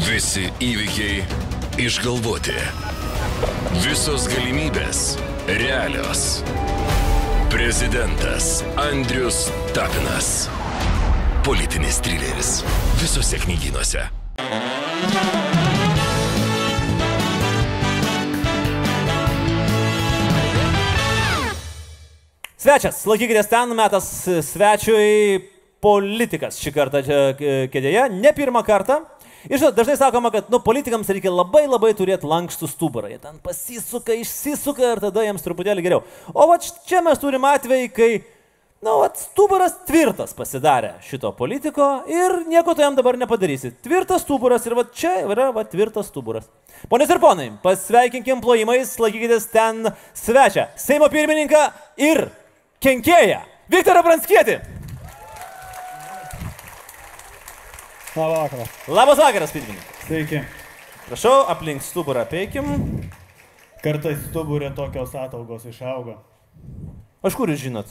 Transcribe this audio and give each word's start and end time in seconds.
Visi 0.00 0.46
įvykiai 0.64 1.20
išgalvoti. 1.76 2.54
Visos 3.84 4.24
galimybės 4.32 5.18
realios. 5.60 6.22
Prezidentas 7.52 8.62
Andrius 8.80 9.42
Tapinas. 9.76 10.48
Politinis 11.44 12.00
trileris. 12.00 12.54
Visose 13.02 13.42
knygynuose. 13.44 14.06
Svečias, 22.56 23.04
laikykitės 23.04 23.52
ten, 23.52 23.76
metas 23.76 24.08
svečiui 24.48 25.44
politikas 25.84 26.60
šį 26.60 26.76
kartą 26.76 27.00
čia 27.04 27.24
kėdėje, 27.72 28.10
ne 28.16 28.32
pirmą 28.36 28.64
kartą. 28.64 29.02
Ir 29.48 29.56
žinot, 29.56 29.76
dažnai 29.76 29.96
sakoma, 29.96 30.28
kad 30.34 30.50
nu, 30.52 30.58
politikams 30.60 31.08
reikia 31.08 31.32
labai 31.32 31.62
labai 31.64 31.94
turėti 31.96 32.28
lankstų 32.28 32.68
stuburą. 32.68 33.08
Jie 33.08 33.20
ten 33.22 33.38
pasisuka, 33.44 34.12
išsisuka 34.18 34.84
ir 34.92 35.00
tada 35.00 35.24
jiems 35.24 35.44
truputėlį 35.44 35.84
geriau. 35.86 36.02
O 36.34 36.48
va 36.50 36.58
čia 36.60 37.00
mes 37.04 37.20
turim 37.22 37.46
atvejį, 37.48 37.86
kai, 37.96 38.10
na, 38.84 38.92
nu, 38.92 39.08
stuburas 39.16 39.78
tvirtas 39.88 40.36
pasidarė 40.36 40.96
šito 41.06 41.32
politiko 41.38 41.88
ir 42.10 42.42
nieko 42.50 42.74
to 42.76 42.84
jam 42.84 42.98
dabar 42.98 43.16
nepadarysi. 43.20 43.72
Tvirtas 43.84 44.26
stuburas 44.26 44.66
ir 44.68 44.76
va 44.76 44.84
čia 44.92 45.14
yra 45.24 45.48
va 45.56 45.64
tvirtas 45.64 46.10
stuburas. 46.12 46.50
Ponios 46.92 47.12
ir 47.12 47.20
ponai, 47.22 47.48
pasveikinkim 47.64 48.42
plojimais, 48.44 48.92
laikykitės 49.00 49.48
ten 49.52 49.88
svečią, 50.16 50.68
Seimo 50.80 51.08
pirmininką 51.12 51.64
ir 52.00 52.26
kenkėją 52.84 53.40
Viktorą 53.72 54.04
Pranskietį. 54.04 54.79
Labą 58.20 58.36
vakarą. 58.42 58.64
Labas 58.88 59.18
vakaras, 59.18 59.52
pirmininkas. 59.52 59.84
Sveiki. 60.06 60.40
Prašau, 61.08 61.46
aplink 61.48 61.80
stuburą 61.82 62.26
peikim. 62.28 62.66
Kartais 63.80 64.18
stuburė 64.26 64.68
tokios 64.76 65.14
ataugos 65.16 65.64
išauga. 65.64 66.18
Aš 67.24 67.36
kur 67.38 67.48
jūs 67.48 67.62
žinot? 67.62 67.88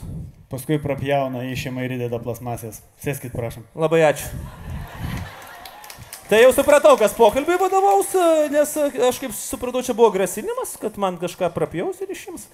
Paskui 0.51 0.77
prapjauna 0.81 1.47
išima 1.49 1.81
ir 1.85 1.95
įdeda 1.97 2.19
plasmasės. 2.21 2.83
Sėskit, 3.01 3.33
prašom. 3.33 3.65
Labai 3.73 4.03
ačiū. 4.05 4.29
Tai 6.29 6.43
jau 6.43 6.51
supratau, 6.53 6.93
kas 7.01 7.15
pokalbiai 7.17 7.57
vadovaus, 7.57 8.13
nes 8.53 8.75
aš 9.07 9.17
kaip 9.23 9.33
supratau, 9.33 9.81
čia 9.81 9.95
buvo 9.97 10.11
grasinimas, 10.13 10.75
kad 10.77 10.99
man 11.01 11.17
kažką 11.17 11.49
prapjaus 11.55 12.03
ir 12.05 12.13
išims. 12.13 12.45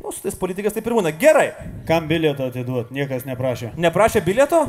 Nu, 0.00 0.14
su 0.16 0.24
tais 0.24 0.38
politikais 0.38 0.72
taip 0.72 0.88
ir 0.88 0.96
būna. 0.96 1.12
Gerai. 1.20 1.50
Kam 1.84 2.08
bilietą 2.08 2.48
atiduot? 2.48 2.88
Niekas 2.94 3.28
neprašė. 3.28 3.74
Neprašė 3.76 4.24
bilieto? 4.24 4.62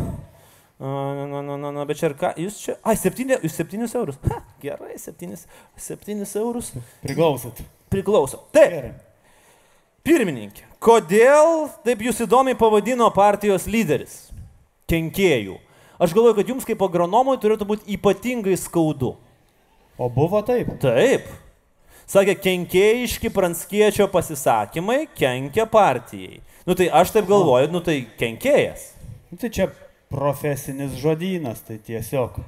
Na, 0.80 1.26
na, 1.28 1.42
na, 1.44 1.58
na, 1.58 1.72
na, 1.76 1.84
bet 1.84 2.00
čia 2.00 2.08
ir 2.08 2.16
ką, 2.16 2.32
jūs 2.40 2.62
čia, 2.64 2.78
ai, 2.88 2.96
septynė, 2.96 3.42
jūs 3.44 3.58
septynius 3.60 3.98
eurus. 4.00 4.16
Ha, 4.30 4.38
gerai, 4.64 4.94
septynis, 5.02 5.44
septynis 5.76 6.32
eurus. 6.40 6.72
Priklausit. 7.04 7.60
Priklauso. 7.92 8.46
Taip. 8.56 8.72
Gerai. 8.72 8.94
Pirmininkė, 10.08 10.64
kodėl 10.82 11.68
taip 11.84 12.00
jūs 12.06 12.22
įdomiai 12.24 12.56
pavadino 12.58 13.10
partijos 13.12 13.68
lyderis? 13.68 14.30
Kenkėjų. 14.90 15.58
Aš 16.00 16.16
galvoju, 16.16 16.38
kad 16.38 16.54
jums 16.54 16.66
kaip 16.66 16.80
agronomui 16.86 17.36
turėtų 17.44 17.68
būti 17.68 17.98
ypatingai 17.98 18.56
skaudu. 18.58 19.18
O 20.00 20.08
buvo 20.08 20.40
taip? 20.48 20.72
Taip. 20.80 21.28
Sakė, 22.10 22.38
kenkėjiški 22.40 23.30
pranskiečio 23.36 24.08
pasisakymai 24.10 25.04
kenkia 25.12 25.68
partijai. 25.70 26.40
Nu 26.66 26.74
tai 26.80 26.88
aš 26.88 27.12
taip 27.18 27.28
galvoju, 27.30 27.68
nu 27.76 27.84
tai 27.84 28.00
kenkėjas. 28.18 28.88
Nu, 29.30 29.38
tai 29.38 29.52
čia 29.54 29.68
profesinis 30.10 30.98
žodynas, 31.00 31.62
tai 31.66 31.78
tiesiog. 31.86 32.40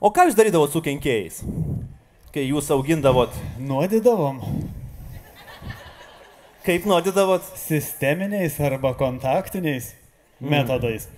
O 0.00 0.12
ką 0.12 0.28
jūs 0.28 0.36
darydavot 0.36 0.72
su 0.72 0.82
kenkėjais, 0.84 1.40
kai 2.34 2.44
jūs 2.50 2.68
augindavot? 2.74 3.32
Nuodidavom. 3.58 4.42
Kaip 6.66 6.84
nuodydavot? 6.88 7.46
Sisteminiais 7.56 8.58
arba 8.60 8.92
kontaktiniais 8.98 9.92
mm. 10.40 10.50
metodais. 10.50 11.08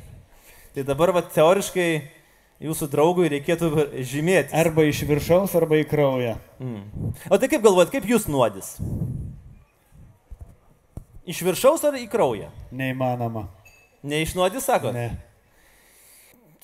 Tai 0.76 0.84
dabar, 0.86 1.10
va, 1.16 1.24
teoriškai 1.24 1.88
jūsų 2.62 2.88
draugui 2.92 3.30
reikėtų 3.32 3.70
žymėti. 4.06 4.54
Arba 4.54 4.84
iš 4.86 5.02
viršaus, 5.08 5.56
arba 5.58 5.80
į 5.80 5.88
kraują. 5.90 6.36
Mm. 6.62 7.14
O 7.32 7.38
tai 7.40 7.50
kaip 7.50 7.64
galvojat, 7.64 7.90
kaip 7.94 8.06
jūs 8.06 8.28
nuodys? 8.30 8.76
Iš 11.28 11.42
viršaus 11.44 11.82
ar 11.84 11.96
į 11.98 12.06
kraują? 12.12 12.52
Neįmanoma. 12.72 13.48
Neišnuodys, 14.06 14.66
sako? 14.68 14.92
Ne. 14.94 15.08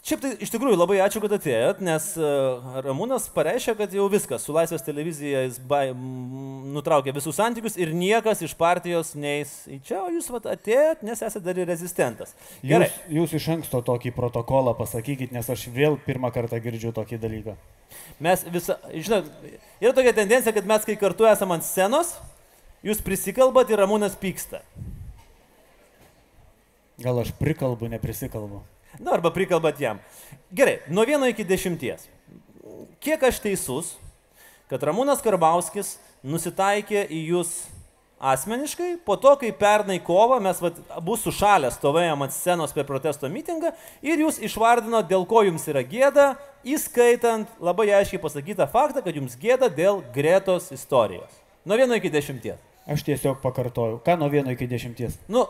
Šiaip 0.05 0.21
tai 0.21 0.31
iš 0.45 0.51
tikrųjų 0.53 0.77
labai 0.77 0.99
ačiū, 1.01 1.21
kad 1.25 1.33
atėjot, 1.33 1.79
nes 1.81 2.11
uh, 2.21 2.75
Ramūnas 2.85 3.25
pareiškė, 3.33 3.73
kad 3.79 3.95
jau 3.97 4.05
viskas, 4.13 4.43
su 4.45 4.53
Laisvės 4.53 4.85
televizija 4.85 5.47
jis 5.47 5.57
ba, 5.65 5.79
m, 5.95 6.75
nutraukė 6.75 7.15
visus 7.17 7.39
santykius 7.41 7.79
ir 7.81 7.95
niekas 7.97 8.43
iš 8.45 8.53
partijos 8.61 9.15
neis 9.17 9.55
į 9.65 9.79
čia, 9.81 10.03
o 10.05 10.13
jūs 10.13 10.29
vat, 10.35 10.51
atėjot, 10.59 11.07
nes 11.09 11.25
esate 11.25 11.41
dar 11.47 11.57
ir 11.57 11.73
rezistentas. 11.73 12.37
Gerai. 12.61 12.91
Jūs, 13.09 13.33
jūs 13.33 13.35
iš 13.41 13.49
anksto 13.57 13.81
tokį 13.87 14.13
protokolą 14.13 14.77
pasakykit, 14.77 15.33
nes 15.33 15.49
aš 15.49 15.71
vėl 15.73 15.97
pirmą 16.05 16.29
kartą 16.37 16.61
girdžiu 16.61 16.93
tokį 16.93 17.23
dalyką. 17.25 17.57
Mes 18.29 18.45
visą, 18.53 18.77
žinot, 18.93 19.33
yra 19.81 19.97
tokia 19.97 20.13
tendencija, 20.21 20.53
kad 20.53 20.69
mes 20.69 20.85
kai 20.85 21.01
kartu 21.01 21.33
esame 21.33 21.57
ant 21.57 21.65
scenos, 21.65 22.13
jūs 22.85 23.01
prisikalbat 23.01 23.73
ir 23.73 23.81
Ramūnas 23.81 24.21
pyksta. 24.21 24.61
Gal 26.99 27.19
aš 27.19 27.33
prikalbu, 27.39 27.89
neprisikalbu. 27.91 28.63
Na, 28.99 29.17
arba 29.17 29.33
prikalbat 29.35 29.81
jam. 29.81 29.99
Gerai, 30.55 30.79
nuo 30.89 31.03
vieno 31.07 31.27
iki 31.27 31.45
dešimties. 31.45 32.07
Kiek 33.03 33.23
aš 33.27 33.41
teisus, 33.43 33.95
kad 34.71 34.83
Ramūnas 34.87 35.23
Karbauskis 35.25 35.97
nusitaikė 36.23 37.03
į 37.11 37.25
jūs 37.35 37.55
asmeniškai, 38.25 38.95
po 39.05 39.17
to, 39.21 39.35
kai 39.41 39.51
pernai 39.53 39.99
kovą 40.03 40.39
mes 40.43 40.61
vat, 40.63 40.79
bus 41.05 41.25
sušalę 41.27 41.69
stovėjom 41.75 42.25
ant 42.25 42.33
scenos 42.33 42.73
per 42.73 42.87
protesto 42.89 43.29
mitingą 43.29 43.75
ir 44.07 44.23
jūs 44.23 44.39
išvardino, 44.47 45.03
dėl 45.05 45.27
ko 45.29 45.43
jums 45.45 45.67
yra 45.69 45.83
gėda, 45.85 46.31
įskaitant 46.65 47.51
labai 47.61 47.91
aiškiai 47.99 48.23
pasakytą 48.23 48.69
faktą, 48.71 49.03
kad 49.05 49.19
jums 49.19 49.37
gėda 49.41 49.69
dėl 49.69 50.01
Gretos 50.15 50.71
istorijos. 50.73 51.43
Nuo 51.67 51.77
vieno 51.81 51.99
iki 51.99 52.13
dešimties. 52.13 52.63
Aš 52.89 53.05
tiesiog 53.05 53.41
pakartoju. 53.41 54.01
Ką 54.05 54.17
nuo 54.21 54.29
vieno 54.33 54.53
iki 54.53 54.69
dešimties? 54.69 55.17
Nu, 55.33 55.47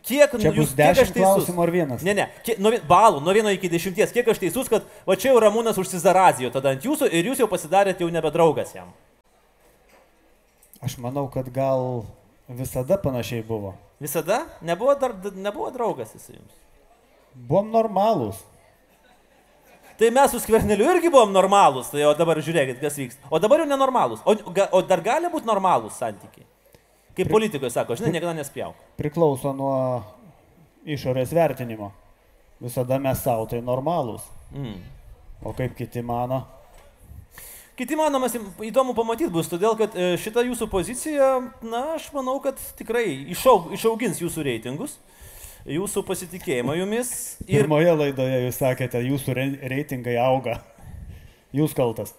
Kiek 0.00 0.32
Čia 0.32 0.50
bus 0.54 0.70
jūs, 0.70 0.72
kiek 0.76 0.98
aš 1.02 1.10
teisus? 1.12 1.50
ar 1.60 1.70
vienas? 1.72 2.04
Ne, 2.06 2.14
ne, 2.16 2.26
kiek, 2.46 2.56
nuo, 2.62 2.72
balų, 2.88 3.20
nuo 3.20 3.34
vieno 3.36 3.52
iki 3.52 3.68
dešimties, 3.68 4.14
kiek 4.14 4.28
aš 4.32 4.40
teisus, 4.40 4.70
kad 4.72 4.86
va 5.06 5.16
čia 5.20 5.28
jau 5.34 5.42
Ramūnas 5.44 5.76
užsizarazijo 5.80 6.48
tada 6.54 6.72
ant 6.72 6.86
jūsų 6.86 7.10
ir 7.12 7.28
jūs 7.28 7.42
jau 7.42 7.48
pasidarėt 7.50 8.00
jau 8.00 8.08
nebedraugas 8.12 8.72
jam. 8.74 8.88
Aš 10.80 10.96
manau, 11.04 11.26
kad 11.28 11.50
gal 11.52 12.06
visada 12.48 12.96
panašiai 12.96 13.44
buvo. 13.44 13.74
Visada? 14.00 14.46
Nebuvo, 14.64 14.94
dar, 14.96 15.12
nebuvo 15.36 15.68
draugas 15.74 16.14
jis 16.16 16.30
jums. 16.32 16.56
Buvom 17.34 17.68
normalūs. 17.74 18.40
Tai 20.00 20.08
mes 20.16 20.32
su 20.32 20.40
skverneliu 20.40 20.86
irgi 20.94 21.10
buvom 21.12 21.34
normalūs, 21.36 21.90
tai 21.92 22.06
o 22.08 22.14
dabar 22.16 22.40
žiūrėkit, 22.40 22.80
kas 22.80 22.96
vyksta. 22.96 23.28
O 23.28 23.36
dabar 23.36 23.60
jau 23.60 23.68
nenormalūs. 23.68 24.24
O, 24.24 24.32
o 24.72 24.80
dar 24.80 25.04
gali 25.04 25.28
būti 25.28 25.44
normalūs 25.50 26.00
santykiai. 26.00 26.48
Kaip 27.16 27.30
politikoje 27.32 27.72
sako, 27.74 27.96
žinai, 27.98 28.14
niekada 28.14 28.36
nespjauk. 28.38 28.78
Priklauso 29.00 29.52
nuo 29.56 29.74
išorės 30.86 31.34
vertinimo. 31.34 31.90
Visada 32.60 33.00
mes 33.00 33.20
savo 33.24 33.46
tai 33.50 33.60
normalūs. 33.64 34.24
Mm. 34.54 34.80
O 35.44 35.52
kaip 35.56 35.74
kiti 35.78 36.02
mano? 36.04 36.42
Kiti 37.80 37.96
manomas 37.96 38.34
įdomu 38.60 38.92
pamatyti 38.92 39.30
bus, 39.32 39.48
todėl 39.48 39.72
kad 39.78 39.94
e, 39.96 40.12
šita 40.20 40.42
jūsų 40.44 40.66
pozicija, 40.68 41.28
na, 41.64 41.94
aš 41.94 42.10
manau, 42.12 42.34
kad 42.44 42.60
tikrai 42.76 43.06
išaug, 43.32 43.70
išaugins 43.72 44.20
jūsų 44.20 44.44
reitingus, 44.44 44.98
jūsų 45.64 46.02
pasitikėjimą 46.04 46.76
jumis. 46.76 47.14
Ir... 47.46 47.62
Pirmoje 47.62 47.94
laidoje 47.96 48.42
jūs 48.44 48.60
sakėte, 48.60 49.00
jūsų 49.08 49.36
re- 49.38 49.70
reitingai 49.72 50.18
auga. 50.20 50.58
Jūs 51.56 51.72
kaltas. 51.72 52.12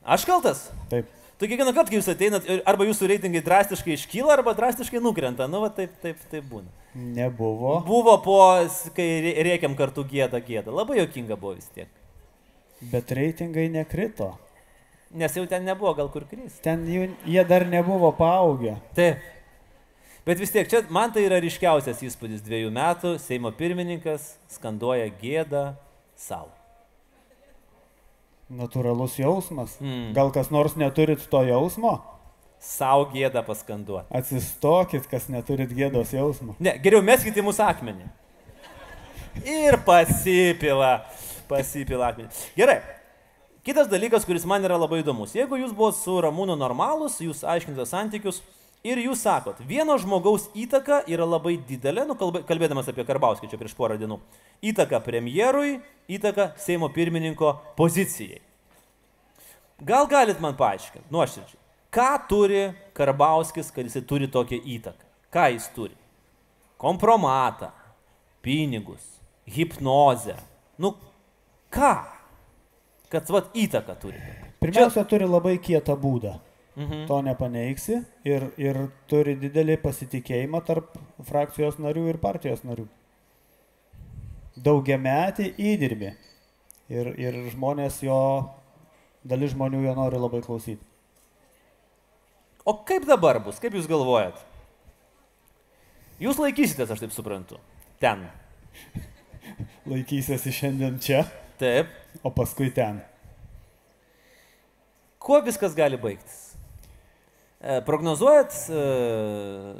Aš 0.00 0.24
kaltas? 0.26 0.64
Taip. 0.88 1.12
Tu 1.42 1.48
kiekvieną 1.50 1.72
kartą, 1.74 1.90
kai 1.90 1.98
jūs 1.98 2.06
ateinat, 2.12 2.44
arba 2.70 2.84
jūsų 2.86 3.08
reitingai 3.10 3.40
drastiškai 3.42 3.96
iškyla, 3.96 4.36
arba 4.36 4.52
drastiškai 4.54 5.00
nukrenta. 5.02 5.48
Nu, 5.50 5.64
va, 5.64 5.72
taip, 5.74 5.96
taip, 5.98 6.20
taip 6.30 6.44
būna. 6.46 6.70
Nebuvo. 6.94 7.80
Buvo 7.82 8.14
po, 8.22 8.36
kai 8.94 9.08
rėkiam 9.42 9.74
kartu 9.74 10.04
gėda 10.06 10.38
gėda. 10.38 10.70
Labai 10.70 11.00
jokinga 11.00 11.34
buvo 11.40 11.56
vis 11.56 11.66
tiek. 11.74 11.90
Bet 12.92 13.10
reitingai 13.18 13.66
nekrito. 13.74 14.30
Nes 15.18 15.34
jau 15.34 15.42
ten 15.50 15.66
nebuvo 15.66 15.96
gal 15.98 16.14
kur 16.14 16.28
kris. 16.30 16.62
Ten 16.62 16.86
jų, 16.86 17.10
jie 17.34 17.42
dar 17.50 17.66
nebuvo 17.66 18.14
paaugę. 18.22 18.78
Taip. 18.94 19.26
Bet 20.22 20.38
vis 20.38 20.54
tiek, 20.54 20.70
čia 20.70 20.86
man 20.94 21.10
tai 21.10 21.26
yra 21.26 21.42
ryškiausias 21.42 22.06
įspūdis 22.06 22.46
dviejų 22.46 22.70
metų. 22.70 23.16
Seimo 23.18 23.50
pirmininkas 23.50 24.36
skanduoja 24.60 25.10
gėdą 25.18 25.72
savo. 26.14 26.54
Natūralus 28.52 29.16
jausmas. 29.16 29.78
Mm. 29.80 30.10
Gal 30.16 30.32
kas 30.34 30.50
nors 30.52 30.74
neturit 30.76 31.22
to 31.32 31.40
jausmo? 31.48 31.96
Sau 32.62 33.06
gėdą 33.10 33.42
paskanduoti. 33.46 34.06
Atsistokit, 34.14 35.06
kas 35.10 35.26
neturit 35.32 35.72
gėdos 35.74 36.12
jausmo. 36.14 36.54
Ne, 36.62 36.76
geriau 36.84 37.02
meskite 37.02 37.40
į 37.40 37.46
mūsų 37.48 37.64
akmenį. 37.66 38.10
Ir 39.48 39.78
pasipila. 39.86 40.98
Pasipila 41.50 42.12
akmenį. 42.12 42.30
Gerai. 42.58 42.80
Kitas 43.66 43.88
dalykas, 43.90 44.26
kuris 44.26 44.44
man 44.48 44.64
yra 44.66 44.76
labai 44.78 45.00
įdomus. 45.00 45.36
Jeigu 45.38 45.58
jūs 45.60 45.72
buvote 45.74 45.98
su 46.00 46.16
Ramūnu 46.22 46.56
normalus, 46.58 47.20
jūs 47.22 47.44
aiškinate 47.46 47.86
santykius 47.88 48.42
ir 48.84 48.98
jūs 48.98 49.22
sakot, 49.22 49.60
vieno 49.66 49.96
žmogaus 50.00 50.48
įtaka 50.58 51.02
yra 51.10 51.26
labai 51.28 51.56
didelė, 51.68 52.06
nu, 52.08 52.16
kalbė- 52.18 52.42
kalbėdamas 52.48 52.88
apie 52.90 53.04
Karbauskį 53.06 53.50
čia 53.50 53.58
prieš 53.60 53.74
porą 53.78 53.98
dienų, 54.00 54.18
įtaka 54.62 55.00
premjerui, 55.04 55.80
įtaka 56.10 56.52
Seimo 56.58 56.88
pirmininko 56.92 57.54
pozicijai. 57.78 58.40
Gal 59.82 60.06
galit 60.06 60.38
man 60.42 60.54
paaiškinti, 60.58 61.08
nuoširdžiai, 61.10 61.58
ką 61.94 62.10
turi 62.30 62.64
Karbauskis, 62.94 63.70
kad 63.74 63.86
jisai 63.86 64.04
turi 64.06 64.28
tokią 64.30 64.60
įtaką? 64.76 65.08
Ką 65.32 65.48
jis 65.54 65.68
turi? 65.74 65.96
Kompromatą, 66.78 67.70
pinigus, 68.42 69.02
hipnozę. 69.46 70.36
Nu, 70.78 70.94
ką? 71.70 71.94
Kad 73.12 73.28
vat 73.30 73.54
įtaką 73.54 73.94
turi. 74.00 74.18
Pirmiausia, 74.62 75.04
turi 75.08 75.26
labai 75.26 75.56
kietą 75.62 75.96
būdą. 75.98 76.36
Mhm. 76.72 77.04
To 77.06 77.20
nepaneiksi 77.20 77.98
ir, 78.24 78.46
ir 78.56 78.78
turi 79.10 79.34
didelį 79.36 79.76
pasitikėjimą 79.82 80.62
tarp 80.64 80.94
frakcijos 81.28 81.76
narių 81.82 82.06
ir 82.14 82.18
partijos 82.22 82.62
narių. 82.64 82.86
Daugiametį 84.56 85.50
įdirbį. 85.60 86.14
Ir, 86.92 87.12
ir 87.20 87.36
žmonės 87.52 88.00
jo, 88.04 88.16
dalis 89.24 89.52
žmonių 89.52 89.82
jo 89.84 89.92
nori 89.96 90.20
labai 90.20 90.40
klausyti. 90.44 90.80
O 92.64 92.74
kaip 92.86 93.04
dabar 93.08 93.40
bus, 93.42 93.60
kaip 93.60 93.74
jūs 93.76 93.88
galvojat? 93.90 94.38
Jūs 96.22 96.38
laikysitės, 96.38 96.92
aš 96.94 97.02
taip 97.02 97.14
suprantu. 97.14 97.58
Ten. 98.00 98.24
Laikysiuosi 99.90 100.52
šiandien 100.54 101.00
čia, 101.02 101.24
Taip. 101.58 101.90
o 102.22 102.30
paskui 102.34 102.70
ten. 102.74 103.00
Kuo 105.22 105.40
viskas 105.42 105.74
gali 105.78 105.98
baigtis? 106.00 106.41
E, 107.62 107.80
prognozuojat 107.86 108.52
e, 108.70 109.74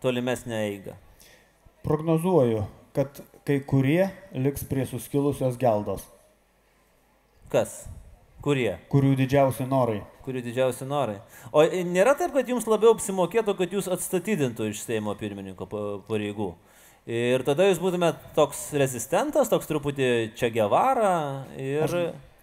tolimesnę 0.00 0.58
eigą? 0.66 0.92
Prognozuoju, 1.82 2.64
kad 2.92 3.22
kai 3.48 3.60
kurie 3.64 4.10
liks 4.36 4.64
prie 4.68 4.84
suskilusios 4.86 5.56
geldos, 5.56 6.04
Kas? 7.50 7.84
Kurie? 8.44 8.76
kurių 8.92 9.14
didžiausi 9.18 9.64
norai. 9.68 10.00
Kurių 10.24 10.40
didžiausi 10.44 10.86
norai. 10.88 11.16
O 11.52 11.64
e, 11.64 11.80
nėra 11.84 12.12
taip, 12.16 12.30
kad 12.36 12.48
jums 12.48 12.68
labiau 12.70 12.92
apsimokėtų, 12.94 13.54
kad 13.58 13.72
jūs 13.74 13.88
atstatydintų 13.90 14.68
iš 14.70 14.84
Seimo 14.84 15.16
pirmininko 15.18 15.66
pa- 15.68 15.98
pareigų. 16.08 16.52
Ir 17.10 17.42
tada 17.48 17.66
jūs 17.66 17.80
būtumėt 17.82 18.20
toks 18.36 18.68
rezistentas, 18.76 19.48
toks 19.50 19.66
truputį 19.68 20.10
čia 20.38 20.52
gevara 20.54 21.12
ir... 21.56 21.84
Aš, 21.88 21.96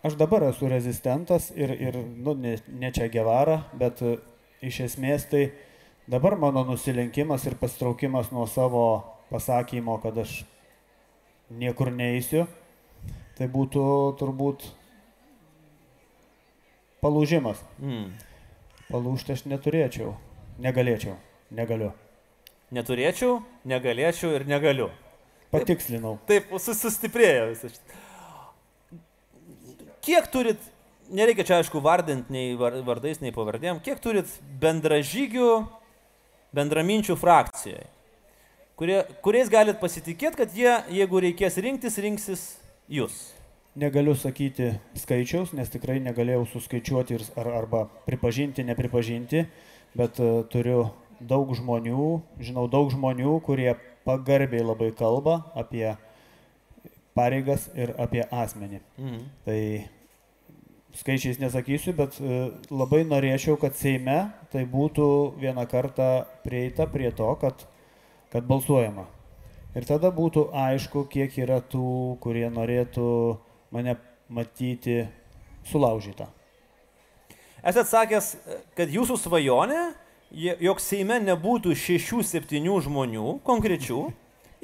aš 0.10 0.18
dabar 0.20 0.50
esu 0.50 0.68
rezistentas 0.70 1.52
ir, 1.56 1.72
ir 1.78 1.98
nu, 2.02 2.34
ne, 2.36 2.58
ne 2.68 2.92
čia 2.94 3.08
gevara, 3.14 3.62
bet 3.78 4.02
iš 4.62 4.80
esmės 4.88 5.28
tai 5.30 5.52
dabar 6.10 6.38
mano 6.40 6.64
nusilenkimas 6.68 7.46
ir 7.46 7.56
pastraukimas 7.60 8.32
nuo 8.32 8.48
savo 8.48 8.84
pasakymo, 9.30 9.98
kad 10.02 10.18
aš 10.24 10.44
niekur 11.52 11.92
neįsiu, 11.92 12.46
tai 13.38 13.48
būtų 13.52 13.84
turbūt 14.20 14.66
palūžimas. 17.04 17.60
Mm. 17.82 18.12
Palūžti 18.88 19.36
aš 19.36 19.44
neturėčiau, 19.52 20.14
negalėčiau, 20.64 21.18
negaliu. 21.52 21.92
Neturėčiau, 22.72 23.42
negalėčiau 23.68 24.34
ir 24.36 24.48
negaliu. 24.48 24.90
Patikslinau. 25.52 26.18
Taip, 26.28 26.50
sus- 26.60 26.80
sustiprėjo 26.82 27.50
visas. 27.52 27.78
Kiek 30.04 30.28
turit, 30.32 30.60
nereikia 31.10 31.46
čia 31.48 31.60
aišku 31.62 31.82
vardinti 31.84 32.34
nei 32.34 32.56
var- 32.60 32.80
vardais, 32.86 33.22
nei 33.22 33.34
pavardėm, 33.36 33.82
kiek 33.84 34.00
turit 34.04 34.30
bendražygių, 34.62 35.52
bendraminčių 36.58 37.18
frakcijoje, 37.20 37.88
kurie, 38.80 39.02
kuriais 39.26 39.50
galit 39.50 39.80
pasitikėti, 39.82 40.38
kad 40.44 40.54
jie, 40.56 40.74
jeigu 41.00 41.24
reikės 41.24 41.58
rinktis, 41.64 41.98
rinksis 41.98 42.46
jūs. 42.90 43.18
Negaliu 43.78 44.16
sakyti 44.18 44.72
skaičiaus, 44.98 45.54
nes 45.54 45.70
tikrai 45.70 46.00
negalėjau 46.02 46.48
suskaičiuoti 46.50 47.14
ir, 47.14 47.26
ar, 47.38 47.52
arba 47.60 47.84
pripažinti, 48.08 48.66
nepripažinti, 48.66 49.44
bet 49.98 50.18
uh, 50.18 50.42
turiu 50.50 50.88
daug 51.22 51.52
žmonių, 51.54 52.08
žinau 52.42 52.66
daug 52.70 52.90
žmonių, 52.94 53.38
kurie 53.46 53.76
pagarbiai 54.08 54.66
labai 54.66 54.90
kalba 54.98 55.44
apie 55.58 55.92
pareigas 57.18 57.68
ir 57.76 57.94
apie 58.02 58.24
asmenį. 58.24 58.82
Mhm. 58.98 59.22
Tai 59.46 59.62
skaičiais 60.98 61.40
nesakysiu, 61.42 61.94
bet 61.98 62.18
uh, 62.22 62.50
labai 62.74 63.04
norėčiau, 63.08 63.58
kad 63.62 63.78
Seime 63.78 64.32
tai 64.54 64.66
būtų 64.70 65.10
vieną 65.42 65.68
kartą 65.70 66.26
prieita 66.46 66.88
prie 66.90 67.12
to, 67.16 67.30
kad, 67.42 67.68
kad 68.34 68.48
balsuojama. 68.50 69.08
Ir 69.78 69.86
tada 69.86 70.10
būtų 70.10 70.48
aišku, 70.58 71.06
kiek 71.12 71.36
yra 71.38 71.60
tų, 71.62 72.18
kurie 72.24 72.48
norėtų 72.50 73.38
mane 73.76 73.98
matyti 74.30 75.04
sulaužytą. 75.70 76.32
Esat 77.68 77.90
sakęs, 77.90 78.32
kad 78.78 78.90
jūsų 78.90 79.18
svajonė, 79.20 79.82
jog 80.32 80.82
Seime 80.84 81.20
nebūtų 81.24 81.76
šešių, 81.78 82.24
septynių 82.26 82.80
žmonių 82.88 83.38
konkrečių 83.48 84.08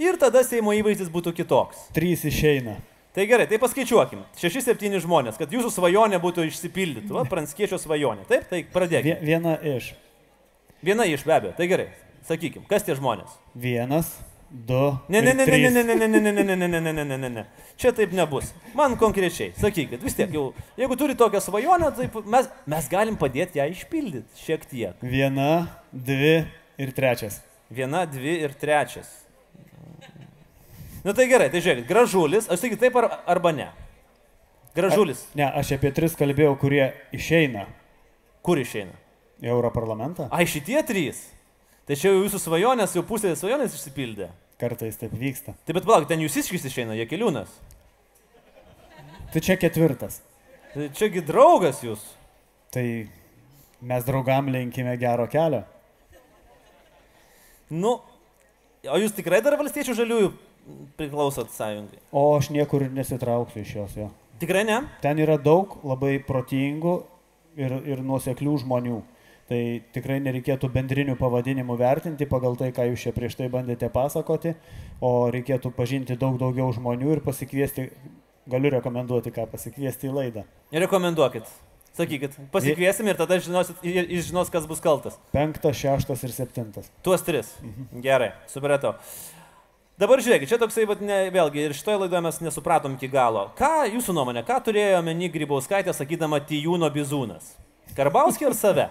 ir 0.01 0.17
tada 0.21 0.43
Seimo 0.47 0.73
įvaizdis 0.75 1.11
būtų 1.13 1.35
kitoks. 1.37 1.87
Trys 1.95 2.25
išeina. 2.29 2.79
Tai 3.13 3.27
gerai, 3.29 3.45
tai 3.45 3.59
paskaičiuokim. 3.61 4.23
6-7 4.41 4.97
žmonės, 5.03 5.37
kad 5.37 5.51
jūsų 5.53 5.69
svajonė 5.75 6.17
būtų 6.23 6.47
išsipildytų. 6.49 7.13
Va, 7.13 7.21
Pranskiečio 7.29 7.77
svajonė. 7.77 8.25
Taip, 8.29 8.47
tai 8.49 8.63
pradėkime. 8.73 9.19
Vie- 9.21 9.27
Viena 9.27 9.53
iš. 9.61 9.91
Viena 10.83 11.05
iš 11.05 11.21
be 11.27 11.35
abejo. 11.35 11.53
Tai 11.57 11.67
gerai. 11.69 11.89
Sakykim, 12.25 12.63
kas 12.65 12.83
tie 12.87 12.95
žmonės? 12.97 13.29
Vienas, 13.53 14.09
du. 14.49 14.97
Ne, 15.11 15.21
ne, 15.21 15.33
ne, 15.33 15.43
ne, 15.43 15.45
trys. 15.45 15.73
ne, 15.73 15.83
ne, 15.83 15.95
ne, 15.95 16.07
ne, 16.07 16.07
ne, 16.07 16.31
ne, 16.31 16.43
ne, 16.43 16.55
ne, 16.55 16.67
ne, 16.79 16.91
ne, 16.93 17.03
ne, 17.05 17.17
ne, 17.17 17.29
ne. 17.29 17.45
Čia 17.77 17.91
taip 17.93 18.13
nebus. 18.15 18.49
Man 18.73 18.95
konkrečiai, 18.97 19.51
sakykit, 19.59 20.01
vis 20.01 20.15
tiek 20.17 20.31
jau, 20.33 20.53
jeigu 20.79 20.95
turi 20.97 21.13
tokią 21.19 21.41
svajonę, 21.43 21.91
tai 21.97 22.07
mes, 22.25 22.47
mes 22.65 22.87
galim 22.89 23.17
padėti 23.19 23.59
ją 23.59 23.67
išpildyti 23.75 24.39
šiek 24.45 24.65
tiek. 24.71 25.03
Viena, 25.03 25.67
dvi 25.91 26.45
ir 26.79 26.93
trečias. 26.95 27.41
Viena, 27.69 28.05
dvi 28.09 28.39
ir 28.45 28.53
trečias. 28.57 29.09
Na 31.03 31.11
tai 31.15 31.27
gerai, 31.27 31.49
tai 31.51 31.59
žiūrėkit, 31.63 31.87
gražulis, 31.89 32.45
aš 32.47 32.61
sakyt 32.63 32.79
taip 32.79 32.95
ar, 33.01 33.09
arba 33.27 33.51
ne. 33.55 33.69
Gražulis, 34.73 35.25
Ne, 35.37 35.45
aš 35.59 35.75
apie 35.75 35.91
tris 35.93 36.15
kalbėjau, 36.17 36.55
kurie 36.61 36.93
išeina 37.13 37.67
kur 38.41 38.57
išeina? 38.61 38.95
į 39.43 39.49
Europarlamentą. 39.51 40.29
Ai, 40.31 40.45
šitie 40.47 40.79
trys. 40.87 41.19
Tai 41.83 41.97
čia 41.99 42.13
jau 42.13 42.21
jūsų 42.23 42.39
svajonės, 42.39 42.93
jau 42.95 43.03
pusė 43.03 43.33
svajonės 43.35 43.75
išsipildė. 43.75 44.29
Kartais 44.61 44.95
taip 44.95 45.11
vyksta. 45.19 45.51
Taip, 45.67 45.75
bet 45.75 45.83
palauk, 45.83 46.07
ten 46.07 46.21
jūs 46.23 46.37
iškis 46.39 46.63
išeina, 46.69 46.95
Jekeliūnas. 47.01 47.51
Tai 49.33 49.41
čia 49.43 49.57
ketvirtas. 49.59 50.21
Tai 50.71 50.87
čiagi 50.95 51.25
draugas 51.27 51.81
jūs. 51.83 51.99
Tai 52.71 52.85
mes 53.83 54.07
draugam 54.07 54.47
linkime 54.53 54.95
gero 55.01 55.27
kelio. 55.27 55.65
Nu, 57.73 57.97
o 58.87 58.97
jūs 59.01 59.13
tikrai 59.17 59.41
dar 59.43 59.57
valstiečių 59.59 59.95
žaliųjų 59.97 60.31
priklausot 60.99 61.51
sąjungai? 61.53 62.01
O 62.11 62.25
aš 62.37 62.51
niekur 62.53 62.85
nesitrauksiu 62.91 63.63
iš 63.63 63.75
jos 63.75 63.97
jo. 63.97 64.09
Tikrai 64.41 64.63
ne? 64.67 64.81
Ten 65.03 65.19
yra 65.23 65.37
daug 65.39 65.77
labai 65.85 66.17
protingų 66.23 66.95
ir, 67.59 67.75
ir 67.93 68.03
nuoseklių 68.05 68.55
žmonių. 68.63 69.01
Tai 69.49 69.59
tikrai 69.93 70.21
nereikėtų 70.23 70.69
bendrinių 70.71 71.17
pavadinimų 71.19 71.75
vertinti 71.79 72.27
pagal 72.29 72.55
tai, 72.59 72.71
ką 72.75 72.87
jūs 72.89 73.03
čia 73.03 73.11
prieš 73.15 73.35
tai 73.41 73.49
bandėte 73.51 73.89
pasakoti, 73.91 74.55
o 75.03 75.27
reikėtų 75.33 75.73
pažinti 75.75 76.15
daug 76.19 76.39
daugiau 76.39 76.71
žmonių 76.73 77.17
ir 77.17 77.21
pasikviesti, 77.25 77.89
galiu 78.49 78.71
rekomenduoti, 78.77 79.33
ką 79.35 79.45
pasikviesti 79.51 80.07
į 80.07 80.15
laidą. 80.15 80.45
Rekomenduokit. 80.85 81.51
Sakykit, 81.93 82.39
pasikviesim 82.49 83.05
ir 83.11 83.17
tada 83.19 83.37
žinosit, 83.37 83.83
jis 83.85 84.31
žinos, 84.31 84.49
kas 84.49 84.63
bus 84.65 84.79
kaltas. 84.81 85.19
Penktas, 85.35 85.77
šeštas 85.77 86.23
ir 86.25 86.33
septintas. 86.33 86.89
Tuos 87.05 87.21
tris. 87.21 87.51
Gerai, 88.01 88.31
supratau. 88.49 88.95
Dabar 90.03 90.19
žiūrėkit, 90.19 90.49
čia 90.51 90.57
toksai, 90.59 90.83
vat, 90.83 90.99
ne, 90.99 91.17
vėlgi, 91.31 91.61
ir 91.63 91.73
šitoje 91.77 92.01
laidoje 92.01 92.19
mes 92.25 92.39
nesupratom 92.43 92.97
iki 92.97 93.07
galo. 93.07 93.45
Ką 93.55 93.85
jūsų 93.87 94.11
nuomonė, 94.17 94.41
ką 94.43 94.57
turėjo 94.65 94.99
meni 95.05 95.29
Grybauskaitė 95.31 95.93
sakydama 95.95 96.41
Tijūno 96.43 96.89
bizūnas? 96.91 97.53
Karbauskį 97.95 98.49
ar 98.49 98.57
save? 98.59 98.89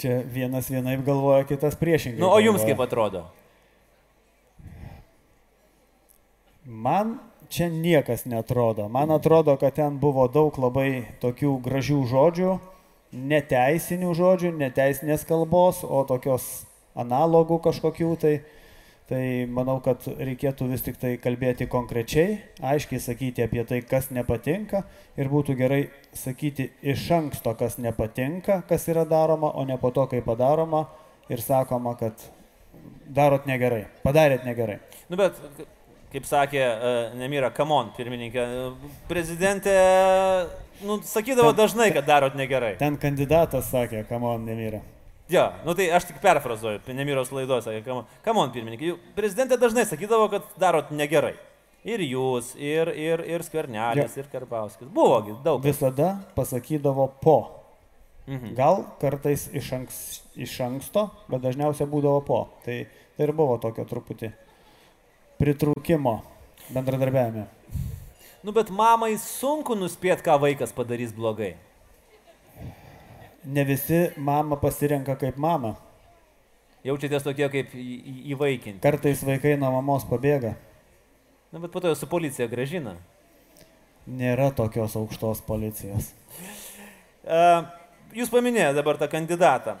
Čia 0.00 0.22
vienas 0.32 0.72
vienaip 0.72 1.04
galvoja, 1.04 1.44
kitas 1.44 1.76
priešingai. 1.76 2.22
Nu, 2.22 2.32
o 2.32 2.40
jums 2.40 2.62
galvoja. 2.62 2.78
kaip 2.78 2.82
atrodo? 2.86 3.24
Man 6.64 7.18
čia 7.52 7.68
niekas 7.68 8.24
netrodo. 8.24 8.88
Man 8.88 9.12
atrodo, 9.12 9.60
kad 9.60 9.76
ten 9.76 10.00
buvo 10.00 10.30
daug 10.32 10.56
labai 10.56 11.18
tokių 11.20 11.58
gražių 11.60 12.04
žodžių, 12.08 12.60
neteisinių 13.12 14.16
žodžių, 14.16 14.56
neteisinės 14.64 15.28
kalbos, 15.28 15.84
o 15.84 16.06
tokios 16.08 16.62
analogų 16.96 17.60
kažkokių 17.68 18.16
tai. 18.16 18.38
Tai 19.08 19.20
manau, 19.48 19.78
kad 19.80 20.04
reikėtų 20.04 20.66
vis 20.68 20.82
tik 20.84 20.98
tai 21.00 21.14
kalbėti 21.16 21.64
konkrečiai, 21.72 22.34
aiškiai 22.60 23.00
sakyti 23.00 23.40
apie 23.40 23.62
tai, 23.64 23.78
kas 23.80 24.10
nepatinka 24.12 24.82
ir 25.16 25.30
būtų 25.32 25.56
gerai 25.56 25.78
sakyti 26.12 26.66
iš 26.84 27.06
anksto, 27.16 27.54
kas 27.56 27.78
nepatinka, 27.80 28.58
kas 28.68 28.84
yra 28.92 29.06
daroma, 29.08 29.48
o 29.56 29.64
ne 29.64 29.78
po 29.80 29.88
to, 29.96 30.04
kai 30.12 30.20
padaroma 30.26 30.84
ir 31.32 31.40
sakoma, 31.40 31.94
kad 31.96 32.20
darot 33.08 33.48
negerai, 33.48 33.86
padarėt 34.04 34.44
negerai. 34.44 34.76
Nu, 35.08 35.16
bet, 35.16 35.40
kaip 36.12 36.28
sakė 36.28 36.62
uh, 36.68 37.00
Nemira 37.16 37.48
Kamon, 37.56 37.94
pirmininkė, 37.96 38.44
prezidentė, 39.08 39.78
nu, 40.84 41.00
sakydavo 41.00 41.56
dažnai, 41.56 41.88
kad 41.96 42.04
darot 42.04 42.36
negerai. 42.36 42.74
Ten 42.76 43.00
kandidatas 43.00 43.72
sakė, 43.72 44.04
kamon 44.12 44.44
Nemira. 44.44 44.84
Jo, 45.28 45.50
nu 45.64 45.74
tai 45.76 45.90
aš 45.92 46.06
tik 46.08 46.22
perfrazuoju, 46.24 46.80
Nemiros 46.96 47.28
laidos, 47.36 47.66
sakė, 47.66 47.98
kam 48.24 48.40
on 48.40 48.52
pirmininkai, 48.54 48.94
prezidentė 49.16 49.58
dažnai 49.60 49.84
sakydavo, 49.84 50.30
kad 50.32 50.46
darot 50.60 50.88
negerai. 50.96 51.34
Ir 51.88 52.00
jūs, 52.02 52.54
ir, 52.56 52.88
ir, 52.96 53.20
ir 53.28 53.44
Skvernelis, 53.44 54.16
ir 54.18 54.26
Karbauskis. 54.32 54.88
Buvogi 54.92 55.36
daug. 55.44 55.60
Visada 55.64 56.16
pasakydavo 56.36 57.06
po. 57.20 57.36
Mhm. 58.28 58.56
Gal 58.56 58.82
kartais 59.00 59.46
iš, 59.56 59.70
anks, 59.76 60.00
iš 60.36 60.56
anksto, 60.64 61.06
bet 61.28 61.44
dažniausiai 61.44 61.88
būdavo 61.88 62.24
po. 62.24 62.40
Tai, 62.64 62.80
tai 63.16 63.28
ir 63.28 63.32
buvo 63.36 63.60
tokio 63.60 63.84
truputį 63.88 64.32
pritrūkimo 65.38 66.18
bendradarbiavime. 66.72 67.46
Nu 68.42 68.52
bet 68.56 68.72
mamai 68.72 69.14
sunku 69.20 69.76
nuspėti, 69.78 70.24
ką 70.24 70.40
vaikas 70.40 70.74
padarys 70.76 71.12
blogai 71.14 71.54
ne 73.48 73.64
visi 73.64 74.10
mamą 74.16 74.56
pasirenka 74.60 75.16
kaip 75.16 75.38
mamą. 75.40 75.74
Jaučiatės 76.84 77.24
tokie 77.24 77.48
kaip 77.50 77.72
įvaikinti. 77.74 78.80
Kartais 78.84 79.24
vaikai 79.26 79.56
nuo 79.58 79.70
mamos 79.78 80.04
pabėga. 80.08 80.54
Na, 81.52 81.60
bet 81.62 81.72
po 81.72 81.80
to 81.80 81.90
jau 81.90 81.96
su 81.98 82.08
policija 82.10 82.48
gražina. 82.50 82.94
Nėra 84.08 84.50
tokios 84.56 84.94
aukštos 85.00 85.42
policijos. 85.48 86.12
Jūs 88.18 88.30
paminėjote 88.32 88.76
dabar 88.78 89.00
tą 89.00 89.08
kandidatą. 89.12 89.76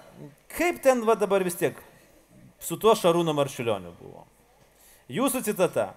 Kaip 0.52 0.82
ten 0.84 1.04
va 1.04 1.16
dabar 1.16 1.44
vis 1.44 1.56
tiek 1.56 1.78
su 2.60 2.76
tuo 2.80 2.96
Šarūno 2.96 3.36
Marčiulioniu 3.36 3.94
buvo? 4.00 4.26
Jūsų 5.12 5.44
citata. 5.46 5.90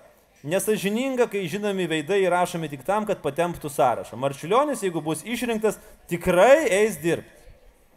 Nesažininga, 0.48 1.28
kai 1.30 1.44
žinomi 1.52 1.86
veidai 1.86 2.24
įrašomi 2.24 2.70
tik 2.72 2.86
tam, 2.88 3.06
kad 3.06 3.20
patemptų 3.22 3.70
sąrašą. 3.70 4.18
Marčiulionis, 4.18 4.82
jeigu 4.82 5.04
bus 5.06 5.22
išrinktas, 5.28 5.78
tikrai 6.10 6.66
eis 6.82 6.98
dirbti. 7.04 7.41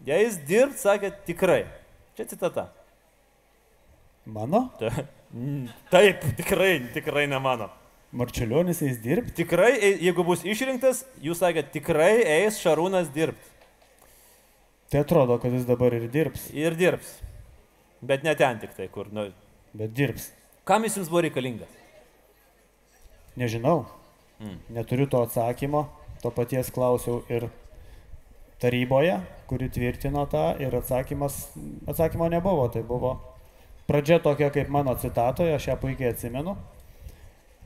Jei 0.04 0.24
jis 0.26 0.36
dirbt, 0.48 0.76
sakė, 0.80 1.10
tikrai. 1.24 1.62
Čia 2.16 2.26
citata. 2.28 2.68
Mano? 4.24 4.66
Taip, 5.92 6.22
tikrai, 6.38 6.76
tikrai 6.94 7.24
ne 7.30 7.40
mano. 7.42 7.70
Marčiulionis 8.14 8.78
eis 8.86 9.00
dirbti? 9.02 9.34
Tikrai, 9.40 9.72
e, 9.74 9.88
jeigu 10.04 10.22
bus 10.26 10.44
išrinktas, 10.46 11.02
jūs 11.24 11.40
sakėte, 11.42 11.72
tikrai 11.74 12.12
eis 12.36 12.60
Šarūnas 12.62 13.08
dirbti. 13.14 13.50
Tai 14.92 15.02
atrodo, 15.02 15.40
kad 15.42 15.56
jis 15.56 15.64
dabar 15.66 15.96
ir 15.96 16.04
dirbs. 16.12 16.46
Ir 16.54 16.76
dirbs. 16.78 17.16
Bet 18.04 18.22
ne 18.22 18.36
ten 18.38 18.60
tik 18.62 18.76
tai, 18.76 18.86
kur. 18.92 19.08
Nu... 19.10 19.26
Bet 19.74 19.90
dirbs. 19.96 20.28
Kam 20.68 20.86
jis 20.86 21.00
jums 21.00 21.10
buvo 21.10 21.24
reikalingas? 21.24 21.72
Nežinau. 23.40 23.88
Mm. 24.38 24.60
Neturiu 24.76 25.08
to 25.10 25.24
atsakymo. 25.24 25.88
To 26.22 26.30
paties 26.30 26.70
klausiau 26.72 27.24
ir 27.32 27.48
taryboje, 28.62 29.18
kuri 29.50 29.68
tvirtino 29.72 30.24
tą 30.30 30.54
ir 30.62 30.74
atsakymas, 30.76 31.38
atsakymo 31.90 32.28
nebuvo. 32.32 32.68
Tai 32.72 32.82
buvo 32.86 33.14
pradžia 33.88 34.20
tokia 34.22 34.50
kaip 34.54 34.70
mano 34.72 34.94
citatoje, 35.00 35.54
aš 35.56 35.68
ją 35.68 35.76
puikiai 35.80 36.12
atsimenu, 36.14 36.56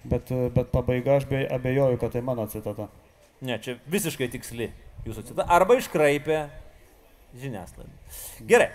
bet, 0.05 0.33
bet 0.55 0.73
pabaiga 0.75 1.19
aš 1.19 1.29
be, 1.31 1.45
abejoju, 1.55 2.01
kad 2.01 2.15
tai 2.17 2.25
mano 2.25 2.47
citata. 2.51 2.89
Ne, 3.41 3.59
čia 3.63 3.77
visiškai 3.87 4.31
tiksli 4.33 4.73
jūsų 5.07 5.29
citata. 5.31 5.47
Arba 5.55 5.79
iškraipė 5.79 6.41
žiniasklaidą. 7.39 7.93
Gerai. 8.49 8.71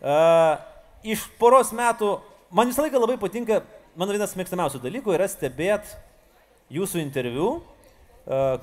Uh, 0.00 0.56
iš 1.04 1.26
poros 1.40 1.74
metų, 1.76 2.14
man 2.54 2.70
visą 2.70 2.86
laiką 2.86 3.02
labai 3.02 3.18
patinka, 3.20 3.60
mano 3.98 4.16
vienas 4.16 4.32
mėgstamiausių 4.38 4.80
dalykų 4.80 5.12
yra 5.18 5.28
stebėti 5.28 5.98
jūsų 6.72 7.02
interviu 7.02 7.58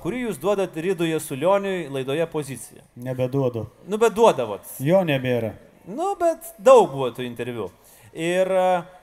kurį 0.02 0.24
jūs 0.26 0.38
duodat 0.40 0.76
Rydui 0.76 1.10
Sulioniui 1.20 1.88
laidoje 1.92 2.26
poziciją. 2.32 2.84
Nebeduodu. 2.96 3.66
Nu, 3.88 3.98
bet 4.00 4.14
duodavot. 4.16 4.64
Jo 4.80 5.02
nebėra. 5.04 5.52
Nu, 5.88 6.14
bet 6.20 6.54
daug 6.60 6.88
buvo 6.92 7.10
tų 7.16 7.26
interviu. 7.26 7.68
Ir, 8.16 8.48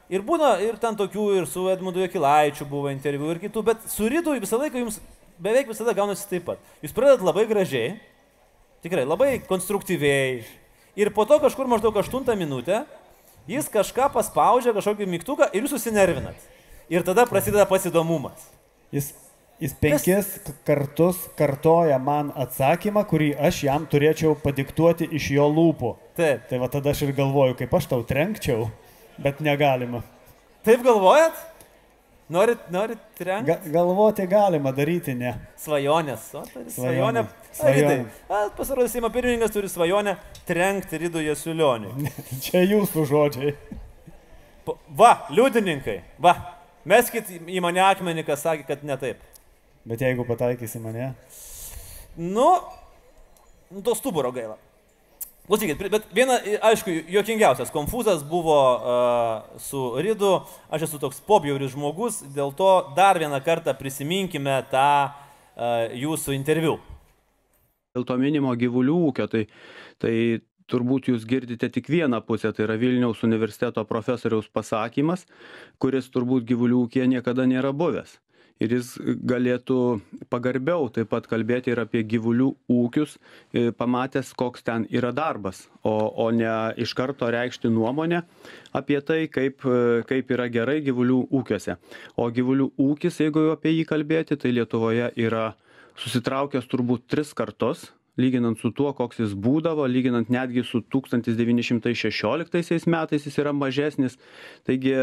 ir 0.09 0.25
būna 0.25 0.55
ir 0.65 0.79
ten 0.81 0.97
tokių, 0.97 1.27
ir 1.39 1.47
su 1.49 1.67
Edmundu 1.69 2.01
Jekilaičiu 2.01 2.65
buvo 2.69 2.89
interviu, 2.93 3.29
ir 3.33 3.41
kitų, 3.43 3.63
bet 3.65 3.85
su 3.91 4.09
Rydu 4.09 4.33
visą 4.41 4.59
laiką 4.61 4.81
jums 4.81 4.99
beveik 5.41 5.69
visada 5.69 5.93
gaunasi 5.97 6.27
taip 6.29 6.47
pat. 6.49 6.61
Jūs 6.83 6.93
pradedat 6.95 7.25
labai 7.25 7.45
gražiai, 7.49 7.95
tikrai 8.85 9.05
labai 9.05 9.37
konstruktyviai, 9.45 10.43
ir 10.97 11.11
po 11.13 11.25
to 11.29 11.37
kažkur 11.43 11.69
maždaug 11.69 11.97
8 12.01 12.33
minutę 12.39 12.83
jis 13.49 13.69
kažką 13.69 14.09
paspaudžia, 14.13 14.73
kažkokį 14.73 15.09
mygtuką 15.09 15.49
ir 15.53 15.65
jūs 15.65 15.75
susinervinat. 15.77 16.37
Ir 16.89 17.05
tada 17.05 17.25
prasideda 17.29 17.65
pasidomumas. 17.69 18.49
Jis 18.93 19.13
Jis 19.59 19.73
penkis 19.79 20.27
Kas? 20.35 20.55
kartus 20.67 21.19
kartoja 21.39 21.95
man 22.03 22.33
atsakymą, 22.35 23.05
kurį 23.07 23.29
aš 23.39 23.61
jam 23.63 23.85
turėčiau 23.87 24.33
padiktuoti 24.41 25.07
iš 25.15 25.29
jo 25.37 25.45
lūpų. 25.47 25.91
Taip. 26.17 26.41
Tai 26.49 26.59
va 26.59 26.67
tada 26.73 26.91
aš 26.91 27.05
ir 27.05 27.13
galvoju, 27.15 27.55
kaip 27.61 27.75
aš 27.77 27.87
tau 27.93 28.03
trenkčiau, 28.03 28.65
bet 29.23 29.39
negalima. 29.39 30.01
Taip 30.67 30.83
galvojat? 30.83 31.39
Norit, 32.35 32.65
norit 32.73 32.99
trenkti? 33.15 33.51
Ga, 33.51 33.55
galvoti 33.71 34.25
galima, 34.27 34.71
daryti 34.75 35.13
ne. 35.15 35.35
Svajonės. 35.61 36.25
O, 36.35 36.41
tai 36.49 36.63
svajonė. 36.73 37.23
Svajonė. 37.53 37.97
Pasirodė, 38.57 38.87
Seimo 38.91 39.11
pirmininkas 39.13 39.53
turi 39.53 39.69
svajonę 39.69 40.15
trenkti 40.49 40.99
Rydų 41.03 41.21
Jasiulionį. 41.29 41.93
Čia 42.43 42.65
jūsų 42.65 43.05
žodžiai. 43.11 43.53
Va, 44.97 45.13
liudininkai. 45.29 45.99
Va, 46.19 46.33
meskit 46.89 47.29
į 47.29 47.61
mane 47.63 47.85
akmenį, 47.85 48.25
kas 48.27 48.43
sakė, 48.47 48.65
kad 48.73 48.83
ne 48.89 48.97
taip. 48.99 49.21
Bet 49.85 50.01
jeigu 50.01 50.25
pataikysi 50.25 50.79
mane? 50.81 51.11
Nu, 52.17 52.47
nu 53.69 53.81
to 53.85 53.93
stuburo 53.95 54.31
gaila. 54.33 54.57
Klausykit, 55.45 55.77
bet 55.93 56.07
viena, 56.09 56.39
aišku, 56.71 56.89
juokingiausias 57.13 57.69
konfūzas 57.69 58.23
buvo 58.25 58.57
uh, 58.57 59.59
su 59.61 59.81
Ridu. 60.01 60.39
Aš 60.73 60.87
esu 60.87 60.97
toks 61.03 61.21
pobjauris 61.27 61.75
žmogus, 61.75 62.23
dėl 62.33 62.49
to 62.57 62.71
dar 62.97 63.21
vieną 63.21 63.37
kartą 63.45 63.75
prisiminkime 63.77 64.57
tą 64.73 64.89
uh, 65.05 65.85
jūsų 65.93 66.33
interviu. 66.33 66.79
Dėl 67.93 68.09
to 68.09 68.17
minimo 68.17 68.57
gyvulių 68.57 68.97
ūkio, 69.11 69.29
tai, 69.29 69.45
tai 70.01 70.15
turbūt 70.65 71.13
jūs 71.13 71.29
girdite 71.29 71.69
tik 71.69 71.93
vieną 71.93 72.25
pusę, 72.25 72.49
tai 72.49 72.65
yra 72.65 72.81
Vilniaus 72.81 73.21
universiteto 73.27 73.85
profesoriaus 73.85 74.49
pasakymas, 74.49 75.29
kuris 75.77 76.09
turbūt 76.09 76.49
gyvulių 76.49 76.87
ūkėje 76.87 77.11
niekada 77.13 77.45
nėra 77.45 77.69
buvęs 77.69 78.17
ir 78.63 78.71
jis 78.77 78.93
galėtų 79.27 79.77
pagarbiau 80.31 80.87
taip 80.93 81.09
pat 81.11 81.27
kalbėti 81.27 81.73
ir 81.73 81.81
apie 81.83 82.03
gyvulių 82.07 82.47
ūkius, 82.71 83.17
e, 83.51 83.71
pamatęs, 83.75 84.31
koks 84.37 84.63
ten 84.67 84.85
yra 84.91 85.11
darbas, 85.15 85.65
o, 85.83 85.91
o 85.91 86.29
ne 86.31 86.73
iš 86.81 86.93
karto 86.97 87.29
reikšti 87.33 87.69
nuomonę 87.73 88.23
apie 88.75 89.01
tai, 89.01 89.27
kaip, 89.31 89.65
e, 89.67 90.03
kaip 90.07 90.31
yra 90.31 90.47
gerai 90.51 90.81
gyvulių 90.85 91.27
ūkiuose. 91.35 91.75
O 92.15 92.29
gyvulių 92.31 92.71
ūkis, 92.79 93.19
jeigu 93.25 93.51
apie 93.55 93.71
jį 93.75 93.85
kalbėti, 93.91 94.39
tai 94.39 94.49
Lietuvoje 94.55 95.11
yra 95.19 95.53
susitraukęs 95.99 96.65
turbūt 96.71 97.01
tris 97.11 97.35
kartus 97.35 97.91
lyginant 98.15 98.55
su 98.59 98.71
tuo, 98.71 98.93
koks 98.95 99.19
jis 99.19 99.33
būdavo, 99.35 99.83
lyginant 99.91 100.29
netgi 100.31 100.63
su 100.63 100.79
1916 100.79 102.87
metais 102.87 103.25
jis 103.27 103.35
yra 103.43 103.51
mažesnis. 103.51 104.15
Taigi 104.67 104.95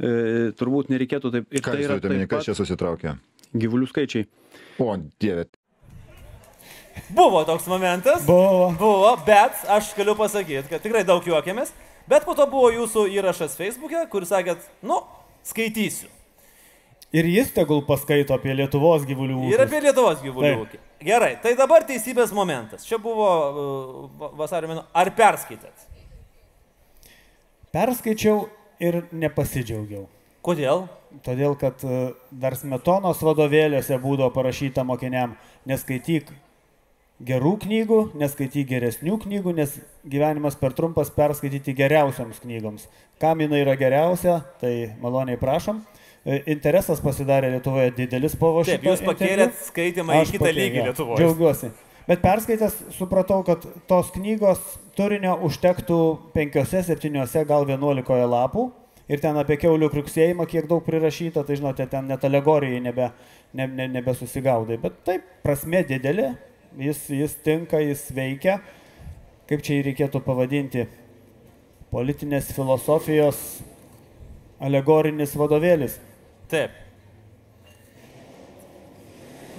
e, 0.00 0.52
turbūt 0.58 0.92
nereikėtų 0.92 1.32
taip. 1.34 1.48
Ir 1.52 1.64
Ką 1.64 1.74
tai 1.74 1.86
yra 1.86 1.98
taip, 2.02 2.22
kas 2.30 2.48
čia 2.48 2.56
susitraukė? 2.58 3.16
Gyvulių 3.52 3.90
skaičiai. 3.90 4.28
O, 4.80 4.94
dieve. 5.20 5.48
Buvo 7.12 7.42
toks 7.48 7.66
momentas. 7.68 8.24
Buvo. 8.28 8.70
Buvo, 8.78 9.12
bet 9.26 9.64
aš 9.68 9.92
galiu 9.96 10.14
pasakyti, 10.16 10.68
kad 10.70 10.84
tikrai 10.84 11.04
daug 11.08 11.24
juokėmės. 11.26 11.72
Bet 12.08 12.26
po 12.26 12.34
to 12.36 12.46
buvo 12.50 12.72
jūsų 12.72 13.06
įrašas 13.14 13.54
Facebook'e, 13.58 14.06
kur 14.10 14.26
sakėt, 14.26 14.64
nu, 14.84 14.98
skaitysiu. 15.46 16.10
Ir 17.12 17.28
jis 17.28 17.50
tegul 17.52 17.82
paskaito 17.84 18.32
apie 18.32 18.54
Lietuvos 18.56 19.04
gyvulių 19.04 19.36
ūkį. 19.36 19.52
Ir 19.52 19.62
apie 19.66 19.82
Lietuvos 19.84 20.22
gyvulių 20.24 20.52
ūkį. 20.62 20.80
Gerai, 21.04 21.34
tai 21.42 21.52
dabar 21.58 21.84
teisybės 21.84 22.32
momentas. 22.32 22.86
Čia 22.88 22.96
buvo 23.02 23.28
uh, 23.28 24.30
vasario 24.38 24.70
mėno. 24.70 24.84
Ar 24.96 25.10
perskaitėt? 25.16 25.88
Perskaičiau 27.72 28.46
ir 28.82 29.02
nepasidžiaugiau. 29.14 30.06
Kodėl? 30.42 30.86
Todėl, 31.22 31.54
kad 31.58 31.82
e, 31.86 31.98
dar 32.34 32.56
smetonos 32.58 33.20
vadovėliuose 33.22 33.98
būdavo 34.02 34.32
parašyta 34.34 34.82
mokiniam, 34.86 35.36
neskaityk 35.70 36.32
gerų 37.22 37.52
knygų, 37.62 38.00
neskaityk 38.18 38.66
geresnių 38.72 39.20
knygų, 39.22 39.54
nes 39.60 39.76
gyvenimas 40.08 40.56
per 40.58 40.74
trumpas 40.74 41.12
perskaityti 41.14 41.76
geriausiams 41.78 42.42
knygoms. 42.42 42.88
Kam 43.22 43.44
jinai 43.44 43.62
yra 43.62 43.76
geriausia, 43.78 44.40
tai 44.58 44.74
maloniai 45.02 45.38
prašom. 45.38 45.84
E, 46.26 46.42
Interesas 46.56 47.02
pasidarė 47.04 47.52
Lietuvoje 47.54 47.94
didelis 48.00 48.34
po 48.38 48.56
Taip, 48.62 48.80
šito 48.80 48.90
jūs 48.90 49.06
pakėlėt 49.06 49.56
skaitimą 49.68 50.18
į 50.24 50.28
kitą 50.32 50.42
pakėliau, 50.42 50.58
lygį 50.58 50.86
Lietuvoje. 50.88 51.22
Džiaugiuosi. 51.22 51.72
Bet 52.08 52.22
perskaitęs 52.22 52.78
supratau, 52.96 53.42
kad 53.46 53.62
tos 53.90 54.10
knygos 54.16 54.60
turinio 54.98 55.36
užtektų 55.46 55.98
5-7, 56.34 57.44
gal 57.48 57.66
11 57.68 58.26
lapų. 58.32 58.70
Ir 59.10 59.20
ten 59.20 59.36
apie 59.36 59.58
keulių 59.60 59.90
kriuksėjimą, 59.92 60.46
kiek 60.48 60.68
daug 60.70 60.84
prirašyta, 60.86 61.42
tai 61.44 61.58
žinote, 61.58 61.84
ten 61.90 62.06
net 62.08 62.22
alegorijai 62.24 62.80
nebe, 62.80 63.10
ne, 63.52 63.66
ne, 63.66 63.88
nebesusigaudai. 63.98 64.78
Bet 64.80 65.02
taip, 65.06 65.26
prasme 65.44 65.82
didelė, 65.86 66.30
jis, 66.80 67.02
jis 67.12 67.34
tinka, 67.44 67.82
jis 67.82 68.06
veikia. 68.14 68.60
Kaip 69.50 69.64
čia 69.66 69.76
jį 69.76 69.88
reikėtų 69.90 70.22
pavadinti? 70.24 70.86
Politinės 71.92 72.54
filosofijos 72.56 73.42
alegorinis 74.62 75.34
vadovėlis. 75.36 75.98
Taip. 76.48 76.78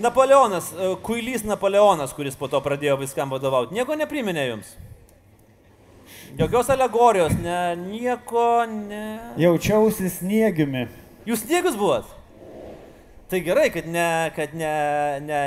Napoleonas, 0.01 0.71
e, 0.73 0.95
kuilys 1.05 1.43
Napoleonas, 1.45 2.13
kuris 2.17 2.35
po 2.39 2.47
to 2.49 2.59
pradėjo 2.65 2.97
viskam 3.01 3.29
vadovauti, 3.33 3.75
nieko 3.77 3.95
nepriminė 3.99 4.47
jums. 4.49 4.73
Jokios 6.39 6.69
alegorijos, 6.73 7.35
ne, 7.43 7.75
nieko, 7.77 8.65
ne. 8.65 9.03
Jaučiausi 9.37 10.09
sniegiumi. 10.09 10.87
Jūs 11.29 11.43
sniegus 11.45 11.77
buvot? 11.77 12.07
Tai 13.29 13.39
gerai, 13.41 13.67
kad 13.73 13.85
ne, 13.89 14.07
kad 14.35 14.51
ne, 14.57 14.71
ne, 15.25 15.37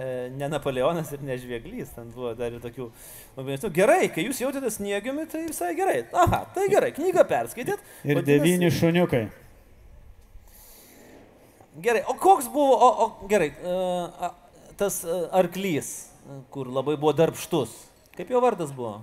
e, 0.00 0.10
ne 0.36 0.48
Napoleonas 0.52 1.10
ir 1.12 1.24
ne 1.24 1.36
Žvieglys, 1.40 1.90
ten 1.96 2.12
buvo 2.14 2.34
dar 2.36 2.52
ir 2.52 2.60
tokių. 2.62 2.90
nesnių. 3.36 3.70
Gerai, 3.74 4.08
kai 4.12 4.24
jūs 4.28 4.40
jautėte 4.40 4.70
sniegiumi, 4.72 5.26
tai 5.32 5.46
visai 5.48 5.74
gerai. 5.76 6.04
Aha, 6.12 6.44
tai 6.54 6.68
gerai, 6.72 6.92
knygą 6.96 7.24
perskaitėt. 7.28 7.80
Ir 8.04 8.16
vadinasi- 8.16 8.24
devyni 8.30 8.70
šuniukai. 8.70 9.24
Gerai, 11.82 12.02
o 12.06 12.14
koks 12.14 12.46
buvo, 12.52 12.74
o, 12.78 12.88
o 13.04 13.28
gerai, 13.28 13.50
uh, 13.64 14.06
a, 14.20 14.30
tas 14.78 15.00
uh, 15.04 15.26
arklys, 15.34 16.10
e, 16.22 16.36
kur 16.54 16.68
labai 16.70 16.94
buvo 16.96 17.12
darbštus. 17.12 17.72
Kaip 18.14 18.30
jo 18.30 18.40
vardas 18.40 18.70
buvo? 18.72 19.00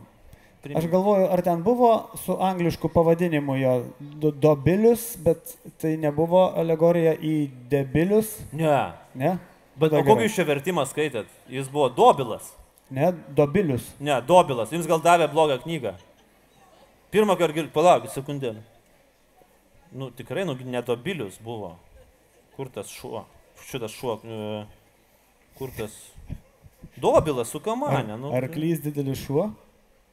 Prim- 0.63 0.77
Aš 0.77 0.85
galvoju, 0.87 1.25
ar 1.33 1.41
ten 1.41 1.63
buvo 1.65 1.89
su 2.23 2.37
anglišku 2.39 2.87
pavadinimu 2.93 3.55
jo 3.59 3.73
do- 3.99 4.31
dobilius, 4.31 5.17
bet 5.17 5.57
tai 5.81 5.97
nebuvo 5.97 6.51
alegorija 6.55 7.15
į 7.17 7.49
debilius, 7.69 8.37
Ne. 8.53 8.93
ne? 9.15 9.37
Bet 9.75 9.91
kokį 9.91 10.27
jūs 10.29 10.35
čia 10.37 10.45
vertimą 10.45 10.85
skaitėt? 10.85 11.27
Jis 11.49 11.67
buvo 11.71 11.89
dobilas. 11.89 12.53
Ne, 12.91 13.11
dobilius. 13.35 13.83
Ne, 13.99 14.19
dobilas. 14.21 14.71
Jums 14.71 14.85
gal 14.87 14.99
davė 15.01 15.27
blogą 15.31 15.57
knygą. 15.63 15.95
Pirmą 17.11 17.35
kartą, 17.39 17.65
palaukit 17.73 18.11
sekundėlę. 18.13 18.61
Nu, 19.91 20.11
tikrai, 20.11 20.45
nu, 20.45 20.55
ne 20.55 20.81
dobilius 20.81 21.39
buvo. 21.43 21.73
Kur 22.55 22.69
tas 22.69 22.89
šuo? 22.91 23.23
Šitas 23.67 23.91
šuo. 23.95 24.19
e, 24.25 24.65
Kur 25.57 25.69
tas? 25.77 25.93
Dobilas 27.01 27.49
su 27.53 27.59
kamanė. 27.63 28.17
Nu, 28.19 28.31
Arklys 28.35 28.81
didelis 28.83 29.21
šuo. 29.25 29.49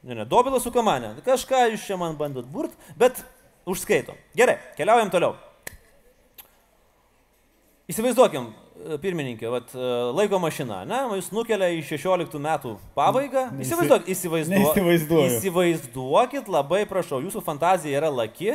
Ne, 0.03 0.15
ne, 0.15 0.25
dobilas 0.25 0.63
su 0.63 0.71
kamanė. 0.71 1.15
Kažką 1.25 1.65
jūs 1.73 1.85
čia 1.89 1.97
man 1.99 2.15
bandot 2.19 2.45
burt, 2.47 2.71
bet 2.97 3.19
užskaitom. 3.67 4.15
Gerai, 4.37 4.57
keliaujam 4.77 5.09
toliau. 5.11 5.33
Įsivaizduokim, 7.89 8.51
e, 8.85 8.97
pirmininkė, 9.01 9.49
vat, 9.49 9.71
e, 9.73 9.89
laiko 10.13 10.37
mašina, 10.39 10.83
ne, 10.87 10.99
jūs 11.17 11.31
nukelia 11.33 11.71
į 11.73 11.81
16 11.89 12.37
metų 12.39 12.75
pabaigą. 12.95 13.47
Neįsi- 13.51 13.65
Įsivaizduokit, 13.65 14.11
įsivaizduo... 14.13 14.59
neįsivaizduoju. 14.59 15.31
įsivaizduokit, 15.39 16.51
labai 16.53 16.83
prašau, 16.85 17.19
jūsų 17.25 17.41
fantazija 17.43 17.97
yra 17.97 18.11
laki, 18.13 18.53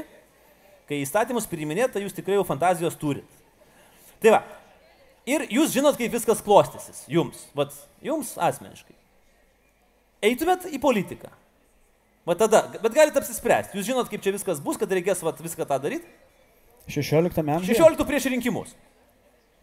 kai 0.89 1.01
įstatymus 1.03 1.49
priiminėt, 1.51 1.93
tai 1.97 2.05
jūs 2.07 2.15
tikrai 2.15 2.39
jau 2.39 2.45
fantazijos 2.47 2.95
turit. 2.97 3.27
Tai 4.25 4.33
va, 4.33 4.41
ir 5.29 5.45
jūs 5.53 5.75
žinot, 5.77 5.99
kaip 6.01 6.13
viskas 6.15 6.41
klostysis, 6.45 7.03
jums, 7.13 7.43
vat, 7.57 7.75
jums 8.05 8.35
asmeniškai. 8.41 8.97
Eitumėt 10.25 10.65
į 10.73 10.81
politiką. 10.81 11.29
Va 12.25 12.33
tada, 12.41 12.63
bet 12.81 12.95
galite 12.97 13.21
apsispręsti, 13.21 13.77
jūs 13.77 13.91
žinot, 13.91 14.09
kaip 14.09 14.23
čia 14.25 14.33
viskas 14.33 14.63
bus, 14.65 14.79
kad 14.81 14.89
reikės 14.97 15.21
vat, 15.25 15.41
viską 15.45 15.67
tą 15.69 15.77
daryti. 15.83 16.09
16 16.89 17.45
amžius. 17.45 17.77
16 17.77 18.07
prieš 18.09 18.31
rinkimus. 18.33 18.73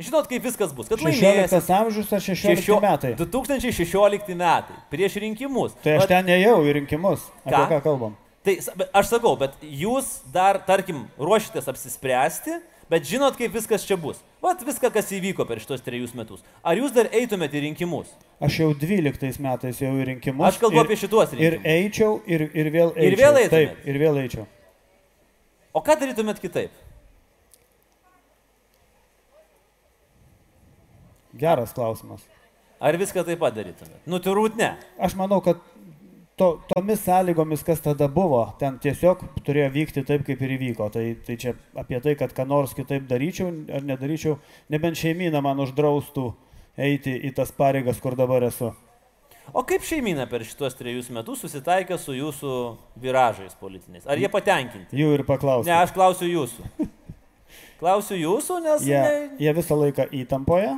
Žinot, 0.01 0.25
kaip 0.29 0.45
viskas 0.45 0.71
bus, 0.73 0.87
kad 0.89 1.01
16 1.01 1.21
laimėsit. 1.25 1.73
amžius 1.73 2.13
ar 2.13 2.21
16 2.21 2.61
Šešio- 2.61 2.79
metai. 2.81 3.11
2016 3.17 4.33
metai, 4.37 4.77
prieš 4.93 5.17
rinkimus. 5.21 5.73
Tai 5.83 5.97
aš 5.97 6.05
Vat- 6.05 6.09
ten 6.13 6.25
ėjau 6.37 6.61
į 6.65 6.73
rinkimus. 6.79 7.25
Apie 7.45 7.57
Ką? 7.57 7.67
ką 7.69 7.81
kalbam? 7.85 8.15
Tai 8.43 8.55
aš 8.97 9.05
sakau, 9.09 9.35
bet 9.37 9.53
jūs 9.61 10.21
dar, 10.33 10.57
tarkim, 10.65 11.07
ruošitės 11.19 11.67
apsispręsti, 11.69 12.61
bet 12.89 13.05
žinot, 13.05 13.37
kaip 13.37 13.53
viskas 13.53 13.85
čia 13.85 13.97
bus. 13.97 14.17
Vat 14.41 14.63
viską, 14.65 14.89
kas 14.89 15.11
įvyko 15.13 15.45
per 15.45 15.59
šitos 15.61 15.83
trejus 15.85 16.15
metus. 16.17 16.41
Ar 16.65 16.75
jūs 16.79 16.93
dar 16.95 17.05
eitumėte 17.13 17.59
į 17.59 17.61
rinkimus? 17.67 18.09
Aš 18.41 18.55
jau 18.63 18.69
12 18.73 19.37
metais 19.43 19.81
jau 19.83 19.91
į 20.01 20.07
rinkimus. 20.09 20.47
Aš 20.47 20.57
kalbu 20.63 20.79
ir- 20.79 20.85
apie 20.87 20.97
šituos 20.97 21.33
Ir 21.37 21.59
rinkimus. 21.59 21.67
eičiau, 21.75 22.21
ir, 22.25 22.41
ir 22.57 22.71
vėl 22.73 22.89
eičiau. 22.95 23.05
Ir 23.11 23.17
vėl 23.21 23.37
eitumėt? 23.43 23.49
Taip, 23.53 23.85
ir 23.85 23.99
vėl 24.01 24.17
eičiau. 24.23 24.47
O 25.73 25.81
ką 25.85 25.93
darytumėt 26.01 26.41
kitaip? 26.41 26.71
Geras 31.37 31.71
klausimas. 31.73 32.21
Ar 32.81 32.97
viską 32.97 33.23
taip 33.27 33.39
pat 33.39 33.53
darytumėt? 33.55 34.01
Nu, 34.09 34.17
turbūt 34.19 34.57
ne. 34.57 34.71
Aš 34.99 35.13
manau, 35.19 35.37
kad 35.45 35.61
to, 36.41 36.49
tomis 36.73 37.03
sąlygomis, 37.05 37.61
kas 37.65 37.81
tada 37.85 38.07
buvo, 38.09 38.41
ten 38.59 38.79
tiesiog 38.81 39.21
turėjo 39.45 39.67
vykti 39.75 40.03
taip, 40.07 40.23
kaip 40.25 40.41
ir 40.41 40.55
įvyko. 40.57 40.87
Tai, 40.93 41.03
tai 41.27 41.35
čia 41.41 41.53
apie 41.77 41.99
tai, 42.01 42.15
kad 42.17 42.33
ką 42.33 42.47
nors 42.49 42.73
kitaip 42.77 43.05
daryčiau 43.09 43.51
ar 43.77 43.85
nedaryčiau, 43.85 44.39
nebent 44.73 44.97
šeimyna 44.97 45.43
man 45.45 45.61
uždraustų 45.61 46.31
eiti 46.81 47.13
į 47.29 47.35
tas 47.37 47.53
pareigas, 47.53 48.01
kur 48.01 48.17
dabar 48.17 48.47
esu. 48.47 48.71
O 49.53 49.65
kaip 49.67 49.83
šeimina 49.85 50.25
per 50.31 50.45
šitos 50.47 50.77
trejus 50.79 51.09
metus 51.13 51.41
susitaikė 51.43 51.97
su 51.99 52.15
jūsų 52.15 52.55
viražais 53.03 53.53
politiniais? 53.59 54.05
Ar 54.09 54.17
jie 54.21 54.29
patenkinti? 54.31 54.95
Jų 54.97 55.17
ir 55.17 55.25
paklausiu. 55.27 55.69
Ne, 55.69 55.77
aš 55.81 55.93
klausiu 55.93 56.29
jūsų. 56.29 56.69
Klausiu 57.81 58.15
jūsų, 58.15 58.59
nes... 58.61 58.83
Jie, 58.85 58.97
Ne... 59.01 59.29
jie 59.41 59.53
visą 59.57 59.75
laiką 59.75 60.05
įtampoje, 60.13 60.75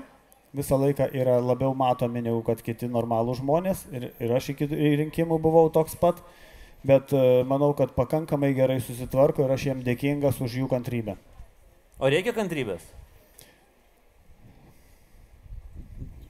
visą 0.54 0.78
laiką 0.78 1.10
yra 1.18 1.40
labiau 1.42 1.74
matomi 1.78 2.22
negu 2.22 2.44
kad 2.46 2.62
kiti 2.62 2.90
normalūs 2.92 3.42
žmonės 3.42 3.86
ir, 3.94 4.12
ir 4.22 4.34
aš 4.38 4.52
iki 4.54 4.70
rinkimų 4.70 5.40
buvau 5.42 5.70
toks 5.74 5.98
pat, 6.00 6.22
bet 6.86 7.14
e, 7.14 7.44
manau, 7.50 7.74
kad 7.78 7.96
pakankamai 7.98 8.54
gerai 8.58 8.80
susitvarko 8.84 9.46
ir 9.46 9.56
aš 9.56 9.70
jiem 9.70 9.82
dėkingas 9.86 10.42
už 10.44 10.60
jų 10.62 10.70
kantrybę. 10.72 11.18
O 12.00 12.10
reikia 12.12 12.36
kantrybės? 12.36 12.86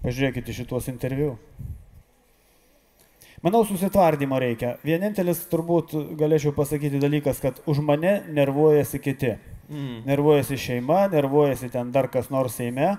Pažiūrėkite 0.03 0.55
šitos 0.55 0.89
interviu. 0.91 1.37
Manau, 3.43 3.65
susitvardymo 3.67 4.37
reikia. 4.39 4.77
Vienintelis 4.87 5.41
turbūt 5.51 5.91
galėčiau 6.19 6.53
pasakyti 6.55 6.99
dalykas, 6.99 7.41
kad 7.43 7.57
už 7.67 7.81
mane 7.83 8.21
nervuojasi 8.31 8.99
kiti. 9.03 9.33
Mm. 9.67 10.03
Nervuojasi 10.07 10.59
šeima, 10.59 11.05
nervuojasi 11.11 11.71
ten 11.73 11.91
dar 11.91 12.07
kas 12.11 12.29
nors 12.31 12.55
Seime. 12.59 12.93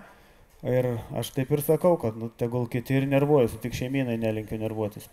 Ir 0.64 0.94
aš 1.12 1.28
taip 1.36 1.50
ir 1.52 1.60
sakau, 1.60 1.98
kad 2.00 2.16
nu, 2.16 2.30
tegul 2.40 2.64
kiti 2.72 2.96
ir 2.96 3.04
nervuojasi, 3.10 3.60
tik 3.60 3.76
šeiminai 3.76 4.16
nelinkiu 4.20 4.56
nervuotis. 4.62 5.10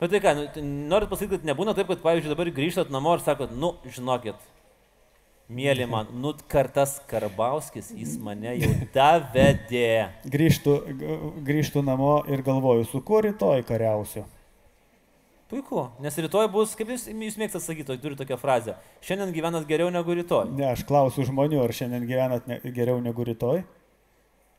Bet 0.00 0.10
tai 0.12 0.20
ką, 0.20 0.34
nu, 0.36 0.48
tai 0.52 0.64
norit 0.64 1.08
pasakyti, 1.08 1.38
kad 1.38 1.46
nebūna 1.48 1.72
taip, 1.76 1.88
kad, 1.88 2.02
pavyzdžiui, 2.04 2.32
dabar 2.32 2.50
grįžtat 2.52 2.92
namo 2.92 3.14
ir 3.16 3.22
sakot, 3.24 3.52
nu, 3.56 3.72
žinokit, 3.88 4.42
mėly 5.48 5.86
man, 5.88 6.10
nu, 6.20 6.34
kartas 6.52 6.98
Karbauskis, 7.08 7.88
jis 7.96 8.18
mane 8.20 8.52
jau 8.60 8.70
davedė. 8.94 10.10
Grįžtų, 10.34 10.76
grįžtų 11.48 11.84
namo 11.84 12.18
ir 12.28 12.44
galvoju, 12.44 12.84
su 12.90 13.00
kuo 13.04 13.22
rytoj 13.24 13.64
kariausiu. 13.68 14.26
Puiku, 15.48 15.86
nes 16.02 16.16
rytoj 16.18 16.48
bus, 16.52 16.72
kaip 16.76 16.92
jūs, 16.92 17.06
jūs 17.08 17.38
mėgstate 17.40 17.62
sakyti, 17.62 17.96
turi 18.00 18.16
tokią 18.20 18.36
frazę, 18.40 18.76
šiandien 19.04 19.32
gyvenat 19.32 19.64
geriau 19.68 19.88
negu 19.92 20.16
rytoj. 20.16 20.48
Ne, 20.56 20.70
aš 20.72 20.84
klausiu 20.88 21.24
žmonių, 21.28 21.60
ar 21.64 21.72
šiandien 21.76 22.04
gyvenat 22.08 22.48
ne, 22.50 22.60
geriau 22.74 23.00
negu 23.04 23.24
rytoj. 23.28 23.62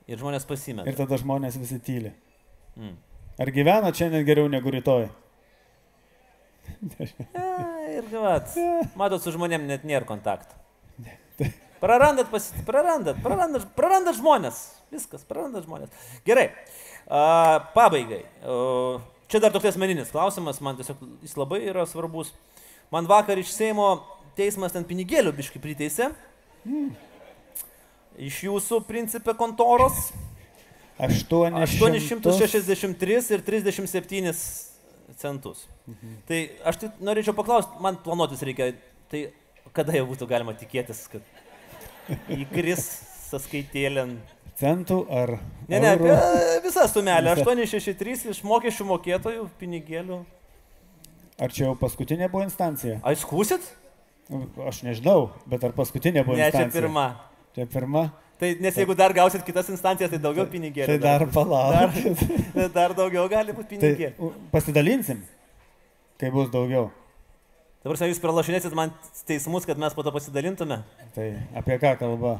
Ir 0.05 0.21
žmonės 0.21 0.45
pasimeta. 0.45 0.89
Ir 0.89 0.97
tada 0.97 1.17
žmonės 1.17 1.57
visi 1.57 1.79
tyli. 1.81 2.11
Mm. 2.77 2.97
Ar 3.41 3.51
gyvenat 3.51 3.97
šiandien 3.97 4.25
geriau 4.27 4.49
negu 4.51 4.71
rytoj? 4.71 5.07
Ja, 7.33 7.53
ir 7.97 8.07
vat, 8.13 8.53
matot, 8.97 9.21
su 9.23 9.33
žmonėm 9.33 9.65
net 9.69 9.85
nėra 9.87 10.07
kontakto. 10.07 10.55
Prarandat, 11.83 12.29
pasi... 12.31 12.55
prarandat, 12.65 13.19
prarandat, 13.23 13.65
prarandat 13.77 14.17
žmonės. 14.17 14.61
Viskas, 14.93 15.25
prarandat 15.27 15.65
žmonės. 15.67 15.91
Gerai, 16.25 16.47
a, 17.05 17.59
pabaigai. 17.75 18.23
A, 18.41 19.01
čia 19.29 19.41
dar 19.43 19.53
toks 19.53 19.73
asmeninis 19.73 20.13
klausimas, 20.13 20.61
man 20.63 20.79
tiesiog 20.79 21.01
jis 21.25 21.35
labai 21.37 21.59
yra 21.67 21.83
svarbus. 21.89 22.31
Man 22.93 23.09
vakar 23.09 23.41
iš 23.41 23.51
Seimo 23.53 23.89
teismas 24.37 24.73
ten 24.73 24.87
pinigėlių 24.87 25.35
biški 25.35 25.61
priteisė. 25.61 26.13
Iš 28.15 28.43
jūsų 28.47 28.81
principė 28.87 29.35
kontoros. 29.37 30.11
800. 30.99 32.23
863 32.23 33.17
ir 33.35 33.41
37 33.43 34.31
centus. 35.19 35.65
Tai 36.27 36.37
aš 36.65 36.79
tai 36.81 36.91
norėčiau 37.03 37.35
paklausti, 37.37 37.81
man 37.83 37.99
planuotis 38.03 38.41
reikia, 38.47 38.71
tai 39.11 39.27
kada 39.75 39.97
jau 39.97 40.05
būtų 40.09 40.27
galima 40.29 40.55
tikėtis, 40.57 41.03
kad 41.11 42.15
įkris 42.31 42.87
sąskaitėlėn. 43.27 44.15
Centų 44.55 45.01
ar... 45.11 45.35
Ne, 45.67 45.81
ne, 45.83 45.91
eurų? 45.91 46.07
apie 46.15 46.59
visą 46.63 46.85
sumelę. 46.87 47.35
Visą. 47.35 47.51
863 47.51 48.31
iš 48.31 48.39
mokesčių 48.47 48.87
mokėtojų 48.87 49.49
pinigėlių. 49.59 50.21
Ar 51.43 51.51
čia 51.51 51.65
jau 51.65 51.73
paskutinė 51.75 52.29
buvo 52.31 52.45
instancija? 52.45 53.01
Ai, 53.03 53.17
skūsit? 53.19 53.65
Aš 54.63 54.85
nežinau, 54.87 55.33
bet 55.51 55.65
ar 55.67 55.75
paskutinė 55.75 56.23
buvo 56.23 56.37
Ne, 56.39 56.47
čia 56.47 56.63
instancija? 56.63 56.85
pirma. 56.85 57.07
Čia 57.55 57.65
pirma. 57.71 58.09
Tai 58.35 58.49
nes 58.59 58.75
jeigu 58.75 58.95
dar 58.99 59.13
gausit 59.15 59.45
kitas 59.47 59.69
instancijas, 59.71 60.11
tai 60.11 60.19
daugiau 60.19 60.43
pinigėlių. 60.51 60.89
Tai 60.91 60.97
dar 60.99 61.23
palauk. 61.31 61.95
dar, 62.57 62.69
dar 62.75 62.95
daugiau 62.97 63.29
gali 63.31 63.55
būti 63.55 63.77
Tai 63.77 63.93
pinigėlių. 63.93 64.19
u, 64.19 64.31
pasidalinsim, 64.51 65.21
kai 66.19 66.33
bus 66.35 66.51
daugiau. 66.51 66.89
Dabar 67.85 68.01
jūs 68.09 68.19
pralašinėsit 68.19 68.73
man 68.75 68.91
teismus, 69.29 69.63
kad 69.69 69.79
mes 69.79 69.95
po 69.95 70.03
to 70.03 70.11
pasidalintume. 70.11 70.81
Tai 71.15 71.27
apie 71.61 71.79
ką 71.79 71.93
kalba? 72.01 72.39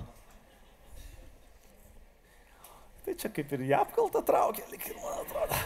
Tai 3.05 3.13
čia 3.21 3.29
kaip 3.29 3.51
ir 3.53 3.67
jie 3.69 3.75
apkaltą 3.77 4.23
traukia, 4.25 4.65
lik 4.73 4.87
ir 4.89 4.97
man 4.99 5.19
atrodo. 5.21 5.59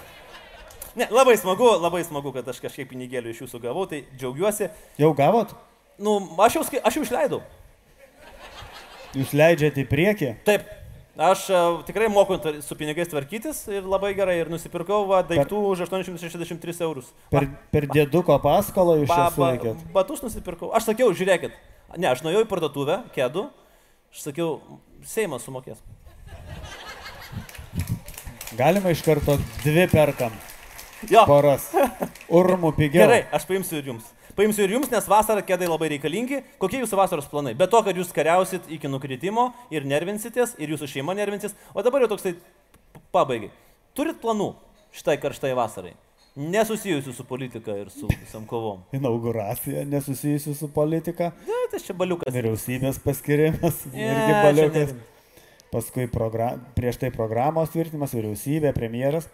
Ne, 0.99 1.07
labai 1.13 1.37
smagu, 1.39 1.71
labai 1.79 2.01
smagu, 2.03 2.33
kad 2.35 2.49
aš 2.51 2.59
kažkiek 2.59 2.89
pinigėlių 2.91 3.31
iš 3.31 3.45
jūsų 3.45 3.61
gavau, 3.63 3.85
tai 3.89 4.03
džiaugiuosi. 4.19 4.67
Jau 4.99 5.13
gavot? 5.15 5.55
Nu, 5.97 6.19
aš 6.43 6.59
jau, 6.59 6.63
aš 6.83 6.97
jau 6.99 7.05
išleidau. 7.07 7.39
Jūs 9.17 9.31
leidžiate 9.33 9.81
į 9.83 9.87
priekį? 9.89 10.29
Taip, 10.45 10.67
aš 11.17 11.45
a, 11.49 11.61
tikrai 11.87 12.09
moku 12.13 12.37
su 12.65 12.77
pinigais 12.77 13.09
tvarkytis 13.09 13.63
ir 13.73 13.87
labai 13.89 14.11
gerai 14.17 14.37
ir 14.43 14.51
nusipirkau 14.53 15.01
va, 15.09 15.23
daiktų 15.25 15.61
už 15.71 15.85
863 15.87 16.83
eurus. 16.85 17.09
Per, 17.33 17.47
per 17.73 17.89
dėduko 17.89 18.37
paskolą 18.43 18.99
čia 19.01 19.09
Ba, 19.09 19.31
ba, 19.33 19.73
batus 19.97 20.21
nusipirkau. 20.25 20.69
Aš 20.77 20.91
sakiau, 20.91 21.09
žiūrėkit. 21.15 21.55
Ne, 21.97 22.11
aš 22.11 22.21
nuėjau 22.25 22.45
į 22.45 22.49
parduotuvę, 22.51 23.01
kėdų. 23.15 23.47
Aš 24.13 24.29
sakiau, 24.29 24.59
Seimas 25.07 25.45
sumokės. 25.47 25.79
Galima 28.59 28.91
iš 28.91 29.01
karto 29.05 29.37
dvi 29.63 29.85
perkam 29.89 30.33
Jo, 31.07 31.23
poras. 31.29 31.69
Urmų 32.39 32.73
pigiau. 32.75 33.05
gerai, 33.05 33.21
aš 33.31 33.45
paimsiu 33.47 33.79
ir 33.79 33.93
jums. 33.93 34.07
Paimsiu 34.39 34.63
ir 34.63 34.71
jums, 34.71 34.87
nes 34.87 35.07
vasarą 35.11 35.41
kėdai 35.43 35.67
labai 35.67 35.89
reikalingi. 35.91 36.37
Kokie 36.61 36.79
jūsų 36.79 36.95
vasaros 36.95 37.25
planai? 37.27 37.51
Be 37.59 37.65
to, 37.67 37.81
kad 37.83 37.97
jūs 37.99 38.13
kariausit 38.15 38.69
iki 38.71 38.87
nukritimo 38.87 39.49
ir 39.67 39.83
nervinsitės, 39.83 40.53
ir 40.63 40.71
jūsų 40.71 40.87
šeima 40.87 41.11
nervinsis. 41.17 41.57
O 41.75 41.83
dabar 41.83 42.05
jau 42.05 42.13
toksai 42.13 42.37
pabaigai. 43.11 43.49
Turit 43.99 44.21
planų 44.21 44.53
šitai 44.95 45.17
karštai 45.19 45.51
vasarai? 45.59 45.91
Nesusijusių 46.39 47.17
su 47.17 47.25
politika 47.27 47.75
ir 47.81 47.91
su 47.91 48.07
visam 48.13 48.45
kovom. 48.47 48.85
Inauguracija 49.01 49.83
nesusijusi 49.83 50.55
su 50.55 50.71
politika. 50.71 51.33
Ne, 51.43 51.59
tai 51.73 51.83
čia 51.83 51.97
baliukas. 51.99 52.31
Vyriausybės 52.31 53.03
paskirimas. 53.03 53.83
Ne, 53.91 54.07
irgi 54.07 54.23
čia 54.23 54.41
baliukas. 54.47 54.95
Paskui 55.75 56.07
progra... 56.07 56.53
prieš 56.79 57.03
tai 57.03 57.11
programos 57.11 57.75
tvirtinimas, 57.75 58.15
vyriausybė, 58.15 58.71
premjeras. 58.71 59.27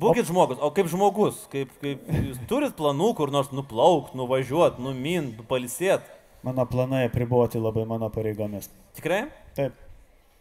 Būkit 0.00 0.28
žmogus, 0.28 0.60
o 0.60 0.70
kaip 0.76 0.88
žmogus, 0.92 1.42
kaip, 1.52 1.72
kaip 1.82 2.06
jūs 2.12 2.40
turit 2.50 2.74
planų 2.78 3.12
kur 3.18 3.32
nors 3.34 3.52
nuplaukti, 3.54 4.16
nuvažiuoti, 4.18 4.82
numint, 4.84 5.40
palisėt. 5.50 6.04
Mano 6.46 6.66
planai 6.70 7.06
apriboti 7.08 7.58
labai 7.58 7.86
mano 7.88 8.10
pareigomis. 8.12 8.68
Tikrai? 8.98 9.24
Taip. 9.56 9.74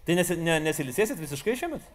Tai 0.05 0.17
nesi, 0.19 0.35
ne, 0.37 0.59
nesilisėsit 0.67 1.17
visiškai 1.21 1.55
šiemet? 1.57 1.85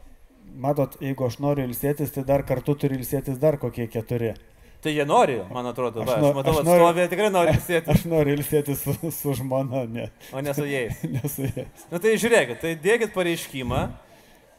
Matot, 0.61 0.97
jeigu 1.05 1.27
aš 1.29 1.37
noriu 1.43 1.69
ilsėtis, 1.69 2.11
tai 2.15 2.25
dar 2.27 2.43
kartu 2.49 2.75
turi 2.75 2.97
ilsėtis 2.99 3.39
dar 3.39 3.61
kokie 3.63 3.87
keturi. 3.93 4.33
Tai 4.81 4.91
jie 4.95 5.05
nori, 5.05 5.37
man 5.53 5.69
atrodo, 5.69 6.01
Aš 6.03 6.09
va, 6.09 6.15
aš, 6.17 6.35
matau, 6.39 6.53
aš 6.57 6.65
noriu- 6.65 6.87
atstovė 6.89 7.05
tikrai 7.13 7.31
nori 7.31 7.53
lisėti, 7.53 7.91
Aš 7.95 8.05
noriu 8.09 8.35
ilsėtis 8.39 8.81
su, 8.83 8.95
su 9.13 9.35
žmona, 9.37 9.85
ne, 9.93 10.07
o 10.33 10.41
ne 10.43 10.55
su 10.57 10.65
jais. 10.65 11.03
ne 11.15 11.21
su 11.29 11.45
jais. 11.45 11.85
Na 11.93 12.01
tai 12.01 12.15
žiūrėkit, 12.19 12.63
tai 12.65 12.73
dėkit 12.81 13.13
pareiškimą, 13.15 13.83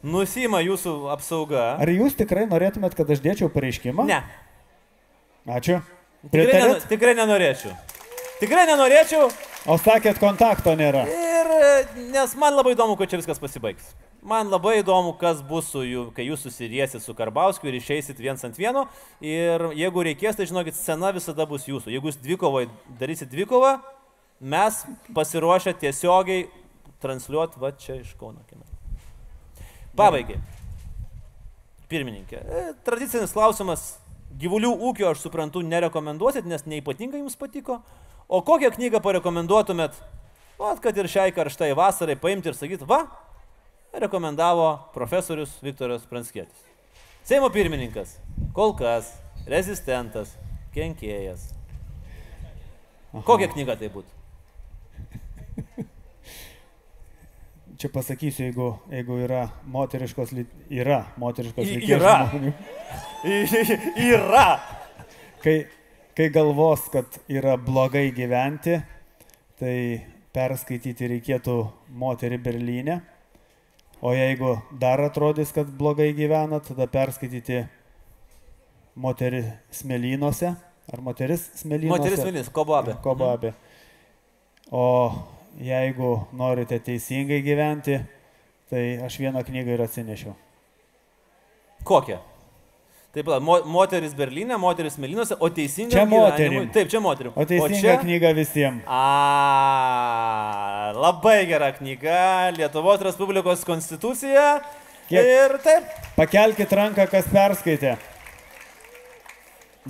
nusima 0.02 0.60
jūsų 0.62 0.92
apsauga. 1.14 1.76
Ar 1.82 1.88
jūs 1.92 2.16
tikrai 2.18 2.46
norėtumėt, 2.50 2.94
kad 2.98 3.10
aš 3.10 3.22
dėčiau 3.24 3.48
pareiškimą? 3.52 4.06
Ne, 4.08 4.20
Ačiū. 5.46 5.80
tikrai, 6.30 6.46
Pritarėt? 6.46 6.86
tikrai 6.90 7.14
nenorėčiau. 7.18 7.72
Tikrai 8.42 8.66
nenorėčiau 8.70 9.28
O 9.70 9.76
sakėt, 9.78 10.18
kontakto 10.18 10.72
nėra. 10.74 11.04
ir 11.06 11.50
nes 12.10 12.32
man 12.34 12.54
labai 12.54 12.72
įdomu, 12.74 12.96
kuo 12.98 13.06
čia 13.06 13.20
viskas 13.20 13.38
pasibaigs. 13.38 13.92
Man 14.22 14.50
labai 14.50 14.80
įdomu, 14.82 15.16
kas 15.18 15.40
bus 15.42 15.66
su 15.70 15.82
jų, 15.82 16.02
kai 16.14 16.26
jūs 16.28 16.42
susiriesit 16.46 17.02
su 17.02 17.14
Karbauskiu 17.14 17.68
ir 17.70 17.78
išeisit 17.80 18.18
viens 18.22 18.42
ant 18.46 18.58
vieno. 18.58 18.84
Ir 19.20 19.70
jeigu 19.74 20.02
reikės, 20.06 20.36
tai 20.38 20.46
žinokit, 20.46 20.74
scena 20.78 21.10
visada 21.14 21.46
bus 21.46 21.66
jūsų. 21.66 21.90
Jeigu 21.90 22.10
jūs 22.10 22.18
dvikovai 22.22 22.68
darysit 23.00 23.30
dvikovą, 23.30 23.80
mes 24.40 24.84
pasiruošę 25.14 25.74
tiesiogiai 25.78 26.46
transliuoti 27.02 27.58
va 27.62 27.72
čia 27.74 27.98
iš 28.02 28.14
Kauno 28.18 28.42
kino. 28.50 28.62
Pabaigai. 29.96 30.38
Pirmininkė, 31.92 32.38
e, 32.40 32.62
tradicinis 32.86 33.34
klausimas. 33.34 33.98
Gyvulių 34.40 34.70
ūkio 34.88 35.10
aš 35.10 35.26
suprantu 35.26 35.60
nerekomenduosit, 35.60 36.46
nes 36.48 36.64
neipatingai 36.64 37.20
jums 37.20 37.36
patiko. 37.36 37.82
O 38.32 38.40
kokią 38.40 38.70
knygą 38.72 39.02
parekomenduotumėt, 39.04 39.98
vat, 40.56 40.80
kad 40.80 40.96
ir 40.96 41.10
šiai 41.12 41.34
karštai 41.36 41.74
vasarai 41.76 42.16
paimti 42.16 42.48
ir 42.48 42.56
sakyti, 42.56 42.88
va, 42.88 43.02
rekomendavo 43.92 44.70
profesorius 44.94 45.58
Viktoras 45.60 46.08
Pranskėtis. 46.08 46.64
Seimo 47.28 47.52
pirmininkas, 47.52 48.16
kol 48.56 48.72
kas, 48.78 49.12
rezistentas, 49.44 50.32
kenkėjas. 50.72 51.50
Kokia 53.28 53.52
knyga 53.52 53.76
tai 53.76 53.92
būtų? 53.92 54.21
Čia 57.82 57.88
pasakysiu, 57.90 58.44
jeigu, 58.46 58.66
jeigu 58.94 59.16
yra 59.24 59.40
moteriškos, 59.74 60.30
lit- 60.36 60.52
yra 60.70 61.00
moteriškos 61.18 61.66
lyties 61.66 61.96
yra. 61.96 62.12
Yra. 63.98 64.44
Kai, 65.42 65.56
kai 66.14 66.28
galvos, 66.30 66.84
kad 66.94 67.18
yra 67.26 67.56
blogai 67.58 68.04
gyventi, 68.14 68.76
tai 69.58 69.74
perskaityti 70.34 71.10
reikėtų 71.16 71.56
moterį 71.98 72.38
Berlyne. 72.44 73.00
O 74.02 74.14
jeigu 74.14 74.54
dar 74.78 75.02
atrodys, 75.02 75.50
kad 75.54 75.66
blogai 75.78 76.12
gyvena, 76.14 76.62
tada 76.62 76.86
perskaityti 76.90 77.64
moterį 78.98 79.42
smėlynuose. 79.74 80.54
Ar 80.92 81.02
moteris 81.02 81.48
smėlynuose? 81.60 81.98
Moteris 81.98 82.24
Vilnis, 82.26 82.48
Kobabė. 82.54 82.96
Kobabė. 83.04 83.52
O 84.70 84.86
jeigu 85.60 86.14
norite 86.32 86.80
teisingai 86.80 87.42
gyventi, 87.44 88.00
tai 88.70 88.96
aš 89.04 89.20
vieną 89.20 89.44
knygą 89.44 89.76
ir 89.76 89.82
atsinešiau. 89.84 90.32
Kokia? 91.84 92.22
Taip, 93.12 93.28
mo, 93.44 93.58
moteris 93.68 94.14
Berlyne, 94.16 94.56
moteris 94.56 94.96
Melinuose, 94.96 95.36
o 95.36 95.50
teisinga. 95.52 95.92
Čia 95.92 96.06
moterim. 96.08 96.64
Taip, 96.72 96.88
čia 96.88 96.96
moterim. 97.04 97.34
O 97.36 97.44
teisinga 97.44 97.76
čia... 97.76 98.00
knyga 98.00 98.30
visiems. 98.32 98.80
A, 98.88 100.96
labai 100.96 101.42
gera 101.50 101.68
knyga, 101.76 102.54
Lietuvos 102.56 103.04
Respublikos 103.04 103.66
konstitucija. 103.68 104.62
Kiek? 105.10 105.28
Ir 105.28 105.58
taip, 105.60 105.92
Pakelkite 106.16 106.78
ranką, 106.78 107.04
kas 107.12 107.28
perskaitė. 107.28 107.98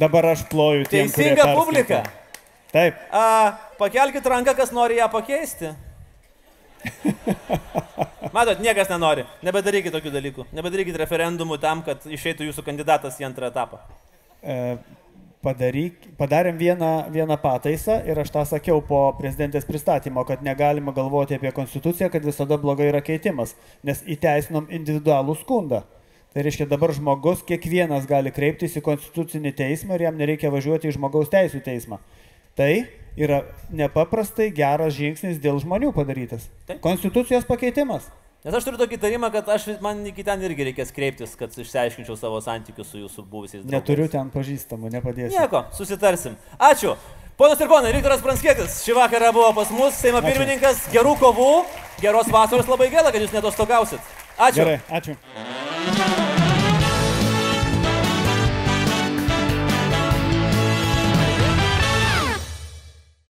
Dabar 0.02 0.26
aš 0.32 0.42
ploju 0.50 0.90
tiem, 0.90 1.06
teisinga 1.06 1.46
publika. 1.54 2.02
Taip, 2.74 2.98
A, 3.14 3.54
pakelkite 3.82 4.30
ranką, 4.30 4.54
kas 4.58 4.72
nori 4.74 5.00
ją 5.00 5.10
pakeisti. 5.12 5.74
Matot, 8.32 8.62
niekas 8.64 8.88
nenori. 8.90 9.26
Nebedarykite 9.44 9.92
tokių 9.94 10.14
dalykų. 10.14 10.48
Nebedarykite 10.56 11.00
referendumų 11.02 11.58
tam, 11.62 11.82
kad 11.86 12.06
išeitų 12.08 12.48
jūsų 12.48 12.64
kandidatas 12.66 13.20
į 13.20 13.28
antrą 13.28 13.50
etapą. 13.52 13.82
e, 14.42 14.76
padaryk, 15.42 16.06
padarėm 16.18 16.58
vieną, 16.58 16.90
vieną 17.12 17.36
pataisą 17.42 17.98
ir 18.08 18.18
aš 18.22 18.30
tą 18.34 18.44
sakiau 18.48 18.82
po 18.86 19.02
prezidentės 19.18 19.66
pristatymo, 19.68 20.24
kad 20.28 20.42
negalima 20.42 20.94
galvoti 20.94 21.36
apie 21.38 21.52
konstituciją, 21.54 22.10
kad 22.10 22.24
visada 22.24 22.58
blogai 22.62 22.88
yra 22.92 23.02
keitimas, 23.04 23.56
nes 23.82 24.04
įteisinom 24.06 24.70
individualų 24.70 25.36
skundą. 25.42 25.82
Tai 26.32 26.46
reiškia, 26.46 26.64
dabar 26.70 26.94
žmogus 26.96 27.42
kiekvienas 27.44 28.06
gali 28.08 28.32
kreiptis 28.32 28.78
į 28.78 28.84
konstitucinį 28.86 29.52
teismą 29.58 29.98
ir 29.98 30.06
jam 30.06 30.16
nereikia 30.16 30.50
važiuoti 30.54 30.88
į 30.88 30.96
žmogaus 30.96 31.28
teisų 31.32 31.60
teismą. 31.66 31.98
Tai 32.56 32.72
yra 33.16 33.42
nepaprastai 33.72 34.50
geras 34.54 34.96
žingsnis 34.96 35.40
dėl 35.42 35.60
žmonių 35.62 35.92
padarytas. 35.96 36.48
Taip. 36.68 36.80
Konstitucijos 36.84 37.46
pakeitimas. 37.48 38.08
Nes 38.42 38.56
aš 38.58 38.64
turiu 38.66 38.78
tokį 38.80 38.98
tarimą, 38.98 39.28
kad 39.30 39.46
aš, 39.54 39.68
man 39.84 40.00
iki 40.08 40.24
ten 40.26 40.40
irgi 40.42 40.64
reikės 40.66 40.90
kreiptis, 40.94 41.36
kad 41.38 41.52
išsiaiškinčiau 41.54 42.16
savo 42.18 42.40
santykius 42.42 42.88
su 42.90 42.98
jūsų 42.98 43.22
buvusiais. 43.22 43.60
draugais. 43.62 43.76
Neturiu 43.76 44.08
ten 44.10 44.32
pažįstamų, 44.34 44.90
nepadėsiu. 44.96 45.36
Nieko, 45.36 45.60
susitarsim. 45.78 46.34
Ačiū. 46.58 46.96
Ponas 47.38 47.62
ir 47.62 47.70
ponai, 47.70 47.94
Viktoras 47.94 48.20
Pranskėtis 48.24 48.82
šį 48.82 48.98
vakarą 48.98 49.30
buvo 49.32 49.52
pas 49.56 49.70
mus, 49.70 49.94
Seimo 49.94 50.18
Ačiū. 50.18 50.34
pirmininkas, 50.34 50.82
gerų 50.92 51.14
kovų, 51.22 51.52
geros 52.02 52.34
vasaros, 52.34 52.66
labai 52.66 52.90
gaila, 52.90 53.14
kad 53.14 53.22
jūs 53.22 53.32
netostogausit. 53.38 54.12
Ačiū. 54.36 54.58
Gerai, 54.58 54.80
ačiū. 54.90 56.21